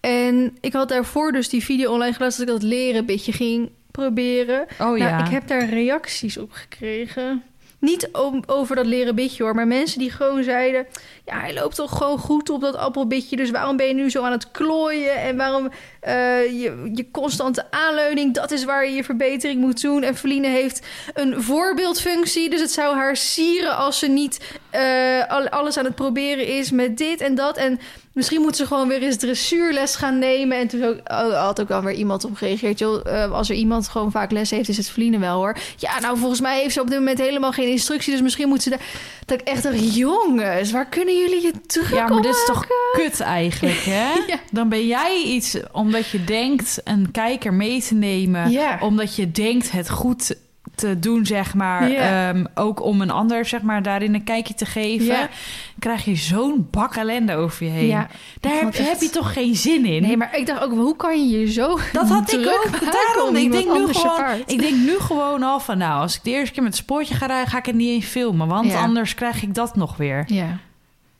[0.00, 2.46] En ik had daarvoor dus die video online geluisterd...
[2.46, 4.66] dat ik dat leren een beetje ging proberen.
[4.72, 5.24] Oh nou, ja.
[5.24, 7.42] ik heb daar reacties op gekregen.
[7.78, 8.08] Niet
[8.46, 10.86] over dat leren bitje hoor, maar mensen die gewoon zeiden...
[11.24, 13.36] ja, hij loopt toch gewoon goed op dat appelbitje...
[13.36, 15.16] dus waarom ben je nu zo aan het klooien...
[15.16, 15.70] en waarom
[16.00, 18.34] eh, je, je constante aanleuning...
[18.34, 20.02] dat is waar je je verbetering moet doen.
[20.02, 22.50] En Feline heeft een voorbeeldfunctie...
[22.50, 26.70] dus het zou haar sieren als ze niet eh, al- alles aan het proberen is
[26.70, 27.56] met dit en dat.
[27.56, 27.80] En
[28.16, 30.58] misschien moet ze gewoon weer eens dressuurles gaan nemen.
[30.58, 32.78] En toen ook, oh, had ook wel weer iemand op gereageerd.
[32.78, 35.56] Joh, eh, als er iemand gewoon vaak les heeft, is het Vliene wel hoor.
[35.76, 38.12] Ja, nou volgens mij heeft ze op dit moment helemaal geen instructie.
[38.12, 38.80] Dus misschien moet ze daar...
[39.26, 42.60] Dat ik echt dacht, jongens, waar kunnen jullie je druk Ja, maar dit is toch
[42.60, 42.76] maken?
[42.92, 44.12] kut eigenlijk, hè?
[44.26, 44.38] Ja.
[44.50, 48.50] Dan ben jij iets omdat je denkt een kijker mee te nemen.
[48.50, 48.78] Ja.
[48.80, 50.36] Omdat je denkt het goed
[50.76, 51.90] te doen, zeg maar.
[51.90, 55.28] Ehm, ook om een ander, zeg maar, daarin een kijkje te geven.
[55.78, 57.86] Krijg je zo'n bak ellende over je heen.
[57.86, 58.08] Ja,
[58.40, 60.02] Daar heb, je toch geen zin in?
[60.02, 62.92] Nee, maar ik dacht ook, hoe kan je je zo Dat had ik ook.
[62.92, 65.78] Daarom, om ik denk, nu gewoon, ik denk nu gewoon al van...
[65.78, 67.48] nou, als ik de eerste keer met het spoortje ga rijden...
[67.48, 68.48] ga ik het niet eens filmen.
[68.48, 68.80] Want Ja.
[68.80, 70.24] anders krijg ik dat nog weer.
[70.26, 70.58] Ja.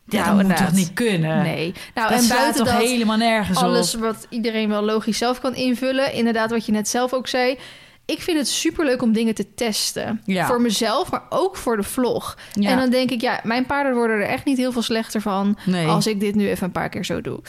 [0.09, 1.43] Ja, Nou, dat moet toch niet kunnen?
[1.43, 1.75] Nee.
[1.95, 4.01] Nou, dat en buiten toch dat, helemaal nergens alles op?
[4.01, 6.13] wat iedereen wel logisch zelf kan invullen.
[6.13, 7.59] Inderdaad, wat je net zelf ook zei.
[8.07, 10.23] Ik vind het superleuk om dingen te testen.
[10.25, 10.47] Ja.
[10.47, 12.37] Voor mezelf, maar ook voor de vlog.
[12.53, 12.71] Ja.
[12.71, 15.59] En dan denk ik, ja, mijn paarden worden er echt niet heel veel slechter van...
[15.65, 15.87] Nee.
[15.87, 17.41] als ik dit nu even een paar keer zo doe.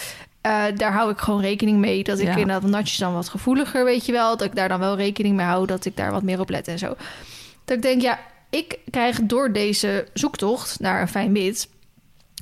[0.42, 2.04] Eh, daar hou ik gewoon rekening mee.
[2.04, 2.36] Dat ik Ja.
[2.36, 4.38] inderdaad natjes dan wat gevoeliger, weet je wel.
[4.38, 5.66] Dat ik daar dan wel rekening mee hou.
[5.66, 6.96] Dat ik daar wat meer op let en zo.
[7.66, 11.70] Dat ik denk, ja, ik krijg door deze zoektocht naar een fijn wit...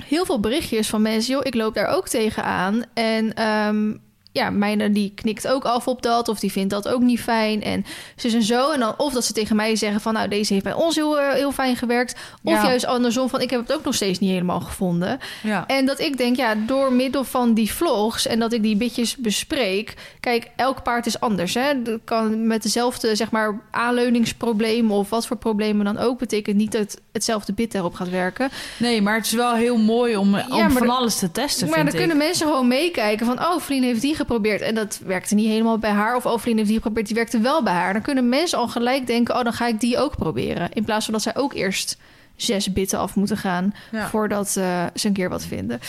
[0.05, 1.33] heel veel berichtjes van mensen.
[1.33, 2.83] Joh, ik loop daar ook tegenaan.
[2.93, 3.93] En ehm,
[4.35, 6.27] ja, mijne die knikt ook af op dat.
[6.27, 7.63] Of die vindt dat ook niet fijn.
[7.63, 8.71] En zus en zo.
[8.71, 10.13] En dan of dat ze tegen mij zeggen van...
[10.13, 12.15] nou, deze heeft bij ons heel, eh, heel fijn gewerkt.
[12.43, 12.63] Of Ja.
[12.63, 13.41] juist andersom van...
[13.41, 15.19] ik heb het ook nog steeds niet helemaal gevonden.
[15.43, 15.67] Ja.
[15.67, 19.15] En dat ik denk, ja, door middel van die vlogs en dat ik die bitjes
[19.15, 19.93] bespreek.
[20.19, 21.53] Kijk, elk paard is anders.
[21.53, 21.81] Hè?
[21.81, 26.19] Dat kan met dezelfde, zeg maar, aanleuningsprobleem of wat voor problemen dan ook.
[26.19, 28.49] Betekent niet dat hetzelfde bit daarop gaat werken.
[28.77, 31.93] Nee, maar het is wel heel mooi om, om van alles te testen, maar dan
[31.93, 33.39] kunnen mensen gewoon meekijken van...
[33.39, 36.15] oh, Vlien heeft die geprobeerd en dat werkte niet helemaal bij haar.
[36.15, 37.93] Of Vlien heeft die geprobeerd, die werkte wel bij haar.
[37.93, 39.35] Dan kunnen mensen al gelijk denken...
[39.35, 40.69] oh, dan ga ik die ook proberen.
[40.73, 41.97] In plaats van dat zij ook eerst
[42.35, 43.73] zes bitten af moeten gaan...
[43.91, 44.09] Ja.
[44.09, 45.79] voordat eh, ze een keer wat vinden.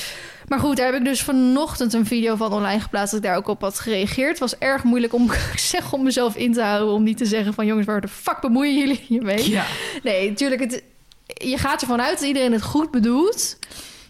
[0.49, 3.11] Maar goed, daar heb ik dus vanochtend een video van online geplaatst...
[3.11, 4.30] dat ik daar ook op had gereageerd.
[4.30, 6.95] Het was erg moeilijk om, zeg, om mezelf in te houden...
[6.95, 9.51] om niet te zeggen van jongens, waar de fuck bemoeien jullie hiermee?
[9.51, 9.64] Ja.
[10.03, 10.82] Nee, natuurlijk, het,
[11.26, 13.59] je gaat ervan uit dat iedereen het goed bedoelt...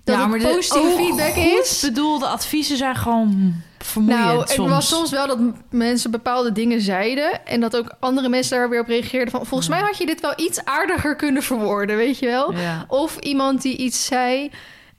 [0.05, 1.81] Dat ja, het de- positieve oh, feedback is.
[1.81, 3.55] bedoelde adviezen zijn gewoon
[3.87, 4.71] vermoeiend Nou, het soms.
[4.71, 5.39] was soms wel dat
[5.71, 7.47] mensen bepaalde dingen zeiden...
[7.47, 9.47] en dat ook andere mensen daar weer op reageerden van...
[9.47, 12.53] volgens mij had je dit wel iets aardiger kunnen verwoorden, weet je wel?
[12.53, 12.85] Ja.
[12.89, 14.51] Of iemand die iets zei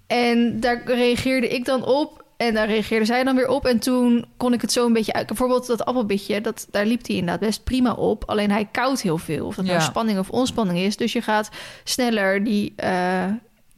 [0.08, 2.24] en daar reageerde ik dan op...
[2.38, 5.14] en daar reageerde zij dan weer op en toen kon ik het zo een beetje
[5.14, 5.28] uit...
[5.28, 8.24] bijvoorbeeld dat appelbitje, dat, daar liep hij inderdaad best prima op...
[8.26, 9.84] alleen hij koudt heel veel, of dat nou Ja.
[9.84, 10.98] spanning of ontspanning is.
[10.98, 11.50] Dus je gaat
[11.84, 12.74] sneller die...
[12.76, 13.24] eh,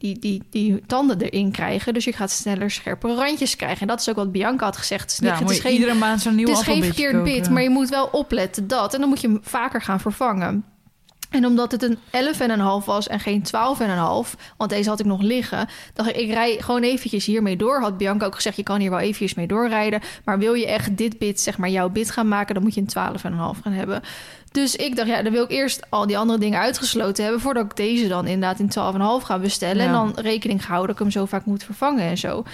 [0.00, 1.94] die, die, die tanden erin krijgen.
[1.94, 3.80] Dus je gaat sneller scherpe randjes krijgen.
[3.80, 5.02] En dat is ook wat Bianca had gezegd.
[5.02, 7.62] Het is, Ja, het geen, iedere maand zo'n nieuw het is geen verkeerd bit, maar
[7.62, 8.94] je moet wel opletten dat.
[8.94, 10.64] En dan moet je hem vaker gaan vervangen.
[11.30, 11.98] En omdat het een
[12.80, 13.42] 11,5 was en geen
[14.26, 17.80] 12,5, want deze had ik nog liggen, dacht ik, ik rij gewoon eventjes hiermee door.
[17.80, 20.00] Had Bianca ook gezegd, je kan hier wel eventjes mee doorrijden.
[20.24, 22.80] Maar wil je echt dit bit, zeg maar, jouw bit gaan maken, dan moet je
[22.80, 24.02] een 12,5 gaan hebben.
[24.52, 27.40] Dus ik dacht, ja, dan wil ik eerst al die andere dingen uitgesloten hebben...
[27.42, 28.68] voordat ik deze dan inderdaad in
[29.20, 29.82] 12,5 ga bestellen.
[29.82, 29.86] Ja.
[29.86, 32.44] En dan rekening houden dat ik hem zo vaak moet vervangen en zo.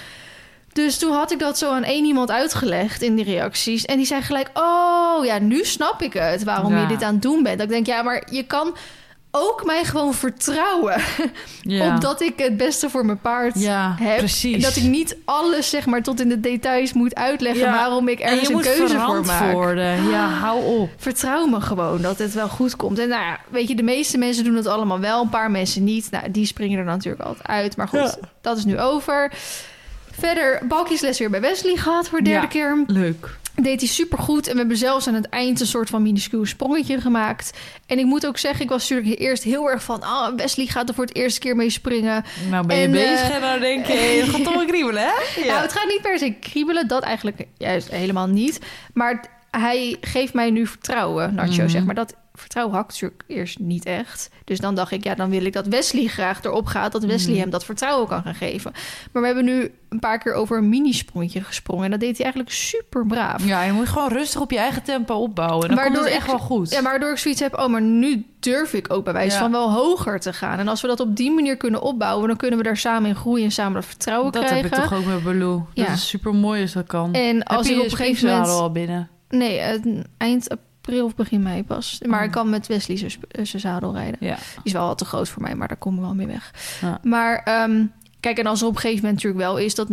[0.76, 3.84] Dus toen had ik dat zo aan één iemand uitgelegd in die reacties.
[3.84, 6.80] En die zei gelijk: Oh ja, nu snap ik het waarom Ja.
[6.80, 7.58] je dit aan het doen bent.
[7.58, 8.76] Dat ik denk: Ja, maar je kan
[9.30, 11.00] ook mij gewoon vertrouwen.
[11.62, 11.94] ja.
[11.94, 14.16] op dat ik het beste voor mijn paard Ja, heb.
[14.18, 14.62] precies.
[14.62, 17.72] Dat ik niet alles, zeg maar, tot in de details moet uitleggen Ja.
[17.72, 19.76] waarom ik en ergens een keuze voor maak.
[20.10, 20.90] Ja, hou op.
[20.96, 22.98] Vertrouw me gewoon dat het wel goed komt.
[22.98, 25.84] En nou ja, weet je, de meeste mensen doen het allemaal wel, een paar mensen
[25.84, 26.10] niet.
[26.10, 27.76] Nou, die springen er natuurlijk altijd uit.
[27.76, 29.32] Maar goed, dat is nu over.
[30.18, 32.48] Verder, balkjesles weer bij Wesley gehad voor de derde Ja.
[32.52, 32.84] keer.
[32.86, 33.36] Leuk.
[33.62, 34.46] Deed hij supergoed.
[34.46, 37.50] En we hebben zelfs aan het eind een soort van minuscuul sprongetje gemaakt.
[37.86, 40.02] En ik moet ook zeggen, ik was natuurlijk eerst heel erg van...
[40.02, 42.24] ah, Wesley gaat er voor het eerste keer mee springen.
[42.50, 43.92] Nou ben je En, bezig eh, en dan denk je,
[44.22, 45.42] het gaat toch wel kriebelen, hè?
[45.46, 48.58] Nou, het gaat niet per se kriebelen, dat eigenlijk juist helemaal niet.
[48.94, 51.68] Maar hij geeft mij nu vertrouwen, Nacho, Mhm.
[51.68, 51.94] zeg maar.
[51.94, 54.28] Dat vertrouwen ik natuurlijk eerst niet echt.
[54.44, 56.92] Dus dan dacht ik, ja, dan wil ik dat Wesley graag erop gaat...
[56.92, 57.40] dat Wesley Mhm.
[57.40, 58.72] hem dat vertrouwen kan gaan geven.
[59.12, 61.84] Maar we hebben nu een paar keer over een minisprongetje gesprongen...
[61.84, 63.44] en dat deed hij eigenlijk super braaf.
[63.46, 65.66] Ja, je moet gewoon rustig op je eigen tempo opbouwen.
[65.68, 66.70] Dan Waardoor komt het echt wel goed.
[66.70, 69.40] Ja, maar waardoor ik zoiets heb, oh, maar nu durf ik ook bij wijze Ja.
[69.42, 70.58] van wel hoger te gaan.
[70.58, 72.28] En als we dat op die manier kunnen opbouwen...
[72.28, 74.70] dan kunnen we daar samen in groeien en samen dat vertrouwen dat krijgen.
[74.70, 75.66] heb ik toch ook met Baloo.
[75.74, 75.92] Dat Ja.
[75.92, 77.12] is super mooi als dat kan.
[77.12, 78.48] En als heb ik je op een gegeven moment...
[78.48, 79.08] al binnen?
[79.28, 79.58] Nee,
[80.18, 82.00] eind april of begin mei pas.
[82.06, 82.24] Maar Oh.
[82.24, 84.16] ik kan met Wesley zijn eh, zadel rijden.
[84.20, 84.34] Ja.
[84.34, 86.54] Die is wel wat te groot voor mij, maar daar komen we wel mee weg.
[86.80, 86.98] Ja.
[87.02, 87.84] Maar ehm,
[88.20, 89.88] kijk, en als er op een gegeven moment natuurlijk wel is dat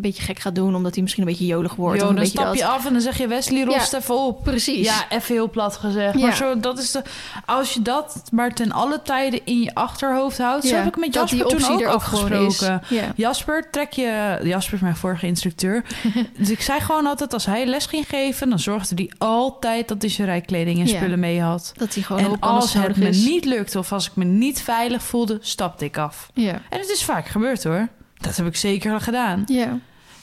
[0.00, 0.74] Nudge beetje gek gaat doen...
[0.74, 2.00] omdat hij misschien een beetje jolig wordt.
[2.00, 2.70] Jo, of een dan beetje stap je dat.
[2.70, 4.42] af en dan zeg je Wesley, rost even op.
[4.42, 4.86] Precies.
[4.86, 6.18] Ja, even heel plat gezegd.
[6.18, 6.26] Ja.
[6.26, 7.02] Maar zo, dat is de,
[7.44, 10.66] als je dat maar ten alle tijden in je achterhoofd houdt.
[10.66, 12.82] Zo heb ik met Jasper toen ook er afgesproken.
[12.88, 13.12] Ja.
[13.16, 14.40] Jasper, trek je...
[14.42, 15.84] Jasper is mijn vorige instructeur.
[16.38, 18.48] dus ik zei gewoon altijd, als hij les ging geven...
[18.48, 21.72] dan zorgde hij altijd dat hij zijn rijkleding en spullen mee had.
[21.76, 23.24] Dat hij gewoon En als het me is.
[23.24, 26.30] niet lukte of als ik me niet veilig voelde, stapte ik af.
[26.34, 26.52] Ja.
[26.52, 27.88] En het is vaak gebeurd hoor.
[28.20, 29.42] Dat heb ik zeker gedaan.
[29.46, 29.78] Ja.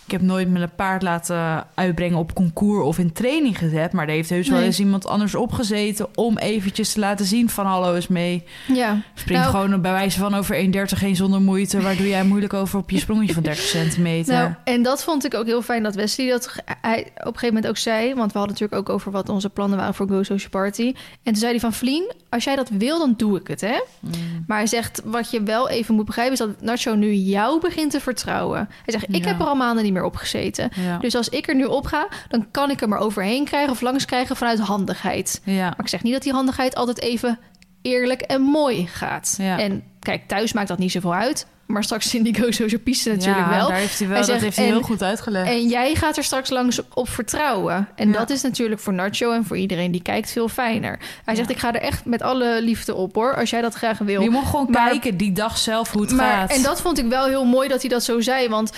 [0.07, 3.91] Ik heb nooit mijn paard laten uitbrengen op concours of in training gezet.
[3.93, 7.65] Maar er heeft heus wel eens iemand anders opgezeten om eventjes te laten zien van
[7.65, 8.43] hallo eens mee.
[8.67, 9.01] ja.
[9.13, 11.81] Spring Nou- gewoon bij wijze van over 1,30 heen zonder moeite.
[11.81, 14.33] Waar doe jij moeilijk over op je sprongetje van 30 centimeter?
[14.33, 17.47] Nou, en dat vond ik ook heel fijn dat Wesley dat hij op een gegeven
[17.47, 18.13] moment ook zei.
[18.13, 20.85] Want we hadden natuurlijk ook over wat onze plannen waren voor Go Social Party.
[20.87, 23.81] En toen zei hij van Vlien, als jij dat wil, dan doe ik het, hè?
[23.99, 24.11] Mm.
[24.47, 26.33] Maar hij zegt, wat je wel even moet begrijpen...
[26.33, 28.57] is dat Nacho nu jou begint te vertrouwen.
[28.83, 29.27] Hij zegt, ik Ja.
[29.27, 30.69] heb er al maanden niet meer op gezeten.
[30.75, 30.97] ja.
[30.97, 33.71] Dus als ik er nu op ga, dan kan ik hem er overheen krijgen...
[33.71, 35.41] of langs krijgen vanuit handigheid.
[35.43, 35.63] ja.
[35.69, 37.39] Maar ik zeg niet dat die handigheid altijd even
[37.81, 39.35] eerlijk en mooi gaat.
[39.37, 39.59] Ja.
[39.59, 41.47] En kijk, thuis maakt dat niet zoveel uit...
[41.65, 43.67] maar straks in die Go Social piste natuurlijk ja, wel.
[43.67, 45.47] Daar heeft hij wel, Hij dat heeft hij en- heel goed uitgelegd.
[45.47, 47.87] En jij gaat er straks langs op vertrouwen.
[47.95, 48.17] En Ja.
[48.17, 50.99] dat is natuurlijk voor Nacho en voor iedereen die kijkt veel fijner.
[51.25, 53.97] Hij zegt, ik ga er echt met alle liefde op hoor, als jij dat graag
[53.97, 54.21] wil.
[54.21, 56.51] je moet gewoon Maar- kijken die dag zelf hoe het maar, gaat.
[56.51, 58.49] En dat vond ik wel heel mooi dat hij dat zo zei.
[58.49, 58.71] Want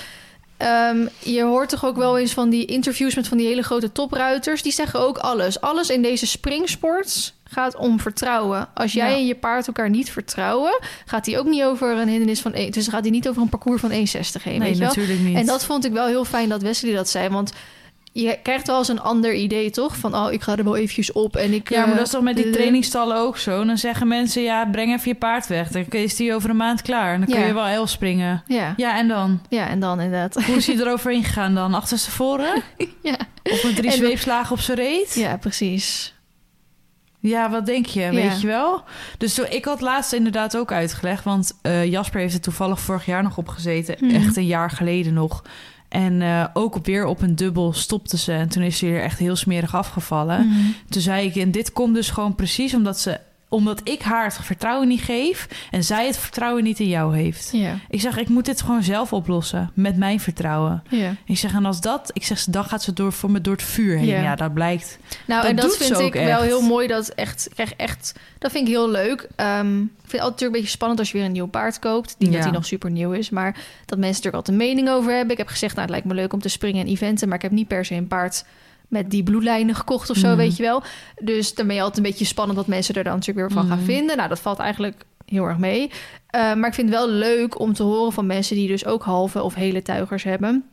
[0.60, 3.92] ehm, je hoort toch ook wel eens van die interviews met van die hele grote
[3.92, 4.62] topruiters.
[4.62, 5.62] Die zeggen ook alles.
[5.62, 8.68] Alles in deze springsports gaat om vertrouwen.
[8.74, 9.16] Als jij Ja.
[9.18, 12.54] en je paard elkaar niet vertrouwen, gaat hij ook niet over een hindernis van...
[12.54, 13.96] één- Dus gaat hij niet over een parcours van 1,60
[14.44, 14.88] heen, nee, weet je wel?
[14.88, 15.38] natuurlijk niet.
[15.38, 17.30] En dat vond ik wel heel fijn dat Wesley dat zei.
[17.30, 17.54] Want
[18.12, 19.98] je krijgt wel eens een ander idee, toch?
[19.98, 21.70] Van, oh, ik ga er wel eventjes op en ik...
[21.70, 23.66] Ja, maar eh, dat is toch met die trainingstallen ook zo?
[23.66, 25.68] Dan zeggen mensen, ja, breng even je paard weg.
[25.70, 27.14] Dan is die over een maand klaar.
[27.14, 27.46] En dan kun Ja.
[27.46, 28.44] je wel elf springen.
[28.48, 28.74] Ja.
[28.78, 29.42] Ja, en dan?
[29.50, 30.44] ja, en dan inderdaad.
[30.46, 31.74] Hoe is hij eroverheen gegaan dan?
[31.74, 32.64] Achterstevoren?
[33.04, 33.18] ja.
[33.44, 35.14] Of met drie En- zweepslagen op zijn reet?
[35.16, 36.14] ja, precies.
[37.22, 38.00] Ja, wat denk je?
[38.02, 38.12] Ja.
[38.12, 38.84] Weet je wel?
[39.18, 41.24] Dus zo, ik had laatst inderdaad ook uitgelegd.
[41.24, 43.96] Want eh, Jasper heeft er toevallig vorig jaar nog op gezeten.
[44.00, 44.16] Mhm.
[44.16, 45.44] Echt een jaar geleden nog.
[45.90, 48.32] En eh, ook weer op een dubbel stopte ze.
[48.32, 50.48] En toen is hij er echt heel smerig afgevallen.
[50.48, 50.60] Mhm.
[50.90, 53.20] Toen zei ik, en dit komt dus gewoon precies omdat ze
[53.50, 57.50] omdat ik haar het vertrouwen niet geef en zij het vertrouwen niet in jou heeft.
[57.52, 57.76] Ja.
[57.90, 60.84] Ik zeg, ik moet dit gewoon zelf oplossen met mijn vertrouwen.
[60.90, 61.16] ja.
[61.26, 63.64] Ik zeg, en als dat, ik zeg, dan gaat ze door voor me door het
[63.64, 64.06] vuur heen.
[64.06, 64.22] Ja.
[64.22, 65.00] Ja, dat blijkt.
[65.28, 66.88] Nou, Dat en dat vind ik wel heel mooi.
[66.88, 69.28] Dat echt, ik krijg echt, dat vind ik heel leuk.
[69.36, 71.80] Ehm, ik vind het altijd natuurlijk een beetje spannend als je weer een nieuw paard
[71.80, 72.16] koopt.
[72.18, 73.52] Niet dat hij nog super nieuw is, maar
[73.86, 75.32] dat mensen natuurlijk altijd een mening over hebben.
[75.32, 77.44] Ik heb gezegd, nou, het lijkt me leuk om te springen en eventen, maar ik
[77.44, 78.44] heb niet per se een paard
[78.90, 80.38] met die bloedlijnen gekocht of zo, Mhm.
[80.38, 80.84] weet je wel.
[81.22, 83.68] Dus dan ben je altijd een beetje spannend wat mensen er dan natuurlijk weer van
[83.68, 83.86] gaan Mhm.
[83.88, 84.18] vinden.
[84.18, 85.92] Nou, dat valt eigenlijk heel erg mee.
[86.28, 89.04] Eh, maar ik vind het wel leuk om te horen van mensen die dus ook
[89.04, 90.64] halve of hele tuigers hebben.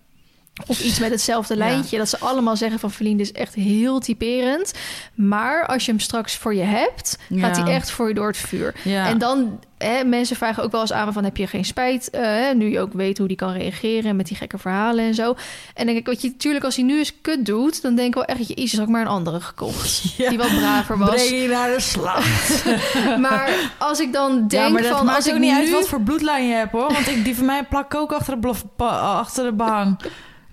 [0.67, 1.59] Of iets met hetzelfde Ja.
[1.59, 1.99] lijntje.
[1.99, 4.73] Dat ze allemaal zeggen van Verlien, dit is echt heel typerend.
[5.15, 8.37] Maar als je hem straks voor je hebt, gaat hij echt voor je door het
[8.37, 8.75] vuur.
[8.85, 9.07] Ja.
[9.09, 11.25] En dan, hè, mensen vragen ook wel eens aan van...
[11.25, 14.17] heb je geen spijt, eh, nu je ook weet hoe die kan reageren...
[14.17, 15.35] met die gekke verhalen en zo.
[15.75, 17.83] En denk ik, wat je, natuurlijk als hij nu eens kut doet...
[17.83, 20.03] dan denk ik wel echt, jezus, had ik maar een andere gekocht.
[20.29, 21.09] Die wat braver was.
[21.11, 22.27] Breng je naar de slag.
[23.21, 25.05] Maar als ik dan denk ja, maar dat van...
[25.07, 25.57] maakt als ook ik niet nu...
[25.59, 26.93] uit wat voor bloedlijn je hebt, hoor.
[26.93, 29.99] Want ik, die van mij plak ook achter de, blof- achter de behang.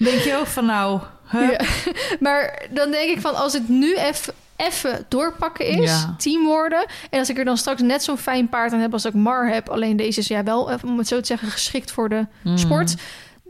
[0.04, 0.99] Denk je ook van, nou...
[1.32, 1.49] Huh?
[1.51, 1.60] Ja.
[2.20, 4.34] Maar dan denk ik van, als het nu even...
[4.56, 6.16] Even doorpakken is, Ja.
[6.18, 6.86] team worden.
[7.10, 9.47] En als ik er dan straks net zo'n fijn paard aan heb als ik Mar
[9.49, 12.26] heb, alleen deze is ja wel, even om het zo te zeggen, geschikt voor de
[12.43, 12.58] Mm.
[12.58, 12.95] sport.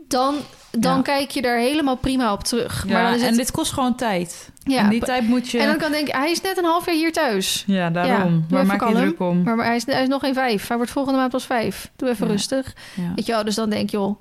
[0.08, 0.34] Dan,
[0.70, 1.02] dan Ja.
[1.02, 2.84] kijk je daar helemaal prima op terug.
[2.86, 4.50] Ja, maar dan is het, en dit kost gewoon tijd.
[4.62, 5.58] ja, en die tijd moet je...
[5.58, 7.64] en dan kan ik denken, hij is net een half jaar hier thuis.
[7.66, 8.44] Ja, daarom.
[8.48, 9.42] Waar maak je druk om?
[9.42, 10.66] Maar, maar hij, is, hij is nog geen vijf.
[10.68, 11.90] Hij wordt volgende maand pas vijf.
[11.96, 12.72] Doe even rustig.
[12.94, 13.02] Ja.
[13.14, 14.16] Weet je wel, dus dan denk je, joh.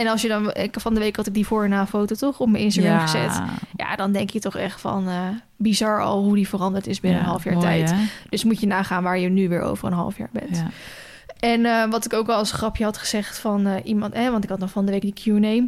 [0.00, 2.40] En als je dan, ik, van de week had ik die voor- en na-foto toch
[2.40, 3.06] op mijn Instagram Ja.
[3.06, 3.40] gezet.
[3.76, 5.14] Ja, dan denk je toch echt van eh,
[5.56, 7.90] bizar al hoe die veranderd is binnen Ja, een half jaar mooi, tijd.
[7.90, 7.96] hè?
[8.28, 10.56] Dus moet je nagaan waar je nu weer over een half jaar bent.
[10.56, 10.66] Ja.
[11.40, 14.44] En eh, wat ik ook wel als grapje had gezegd van eh, iemand, hè, want
[14.44, 15.66] ik had nog van de week die Q&A.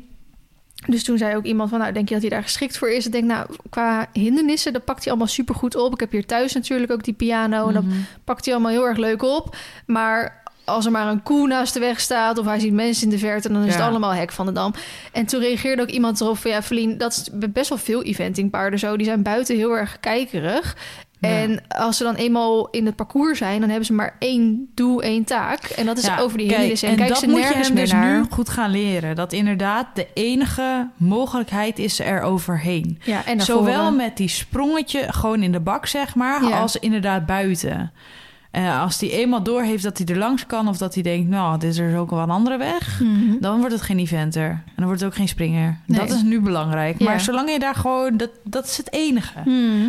[0.87, 3.07] Dus toen zei ook iemand van, nou, denk je dat hij daar geschikt voor is?
[3.07, 5.93] Ik denk, nou, qua hindernissen, dat pakt hij allemaal super goed op.
[5.93, 7.95] Ik heb hier thuis natuurlijk ook die piano en dat Mhm.
[8.25, 9.57] pakt hij allemaal heel erg leuk op.
[9.87, 13.11] Maar als er maar een koe naast de weg staat of hij ziet mensen in
[13.11, 13.81] de verte, dan is Ja.
[13.81, 14.75] het allemaal hek van de dam.
[15.13, 18.79] En toen reageerde ook iemand erop van, ja, Verlien, dat is best wel veel eventingpaarden
[18.79, 18.97] zo.
[18.97, 20.77] Die zijn buiten heel erg kijkerig.
[21.19, 21.29] Ja.
[21.29, 25.03] En als ze dan eenmaal in het parcours zijn, dan hebben ze maar één doel,
[25.03, 25.65] één taak.
[25.65, 26.89] En dat is Ja, over die kijk, hindernissen.
[26.89, 28.17] En, en kijk dat ze moet je hem dus naar.
[28.19, 29.17] nu goed gaan leren.
[29.17, 32.99] Dat inderdaad de enige mogelijkheid is er overheen.
[33.05, 37.27] Ja, en naar Zowel met die sprongetje gewoon in de bak, zeg maar, als inderdaad
[37.27, 37.93] buiten.
[38.53, 40.69] En als hij eenmaal door heeft dat hij er langs kan...
[40.69, 43.01] of dat hij denkt, nou, dit is er ook wel een andere weg...
[43.01, 43.37] Mhm.
[43.41, 44.49] dan wordt het geen eventer.
[44.51, 45.79] En dan wordt het ook geen springer.
[45.87, 46.01] Nee.
[46.01, 46.99] Dat is nu belangrijk.
[46.99, 47.05] Ja.
[47.05, 48.17] Maar zolang je daar gewoon...
[48.17, 49.39] Dat, dat is het enige.
[49.45, 49.89] Mhm.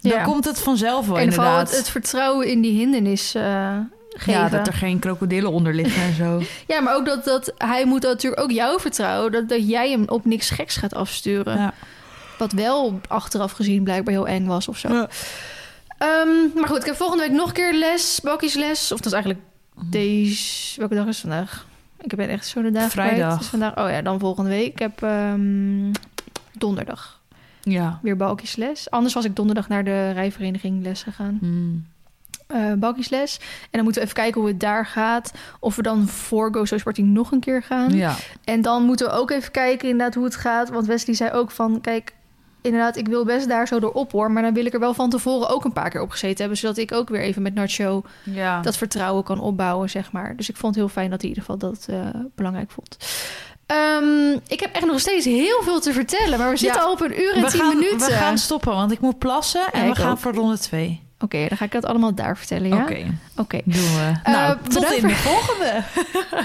[0.00, 0.22] Dan Ja.
[0.24, 1.68] komt het vanzelf wel En vooral inderdaad.
[1.68, 3.76] het, het vertrouwen in die hindernis eh,
[4.10, 4.32] geven.
[4.42, 6.42] ja, dat er geen krokodillen onder liggen en zo.
[6.74, 9.32] Ja, maar ook dat, dat hij moet natuurlijk ook jou vertrouwen.
[9.32, 11.58] Dat, dat jij hem op niks geks gaat afsturen.
[11.58, 11.72] Ja.
[12.38, 14.92] Wat wel achteraf gezien blijkbaar heel eng was of zo.
[14.92, 15.08] Ja.
[15.98, 18.92] Ehm, maar goed, ik heb volgende week nog een keer les, bakkiesles.
[18.92, 19.44] Of dat is eigenlijk
[19.90, 20.78] deze...
[20.78, 21.66] Welke dag is het vandaag?
[22.00, 23.38] Ik ben echt zo de dag Vrijdag.
[23.38, 24.72] Dus vandaag, oh ja, dan volgende week.
[24.72, 25.92] Ik heb ehm,
[26.52, 27.20] donderdag
[27.62, 27.98] Ja.
[28.02, 28.90] weer balkiesles.
[28.90, 31.36] Anders was ik donderdag naar de rijvereniging les gegaan.
[31.40, 31.86] Hmm.
[32.46, 33.38] eh balkiesles.
[33.40, 35.32] En dan moeten we even kijken hoe het daar gaat.
[35.60, 37.90] Of we dan voor Go So Sporting nog een keer gaan.
[37.96, 38.14] Ja.
[38.44, 40.68] En dan moeten we ook even kijken inderdaad hoe het gaat.
[40.68, 42.14] Want Wesley zei ook van, kijk,
[42.66, 44.30] inderdaad, ik wil best daar zo door op hoor.
[44.30, 46.56] Maar dan wil ik er wel van tevoren ook een paar keer op gezeten hebben.
[46.56, 48.60] Zodat ik ook weer even met Nacho ja.
[48.60, 50.36] dat vertrouwen kan opbouwen, zeg maar.
[50.36, 52.96] Dus ik vond het heel fijn dat hij in ieder geval dat eh, belangrijk vond.
[53.66, 56.38] Ehm, ik heb echt nog steeds heel veel te vertellen.
[56.38, 56.86] Maar we zitten Ja.
[56.86, 58.06] al op een uur en we tien gaan, minuten.
[58.06, 59.72] We gaan stoppen, want ik moet plassen.
[59.72, 60.18] En Ja, we gaan ook.
[60.18, 61.04] voor ronde twee.
[61.20, 62.82] Oké, dan ga ik dat allemaal daar vertellen, ja?
[62.82, 63.06] Oké,
[63.36, 63.60] Oké.
[63.64, 64.12] doen we.
[64.22, 65.82] Eh, nou, tot in voor- de volgende.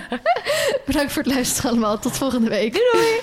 [0.86, 2.00] Bedankt voor het luisteren allemaal.
[2.00, 2.74] Tot volgende week.
[2.74, 3.20] Doei doei.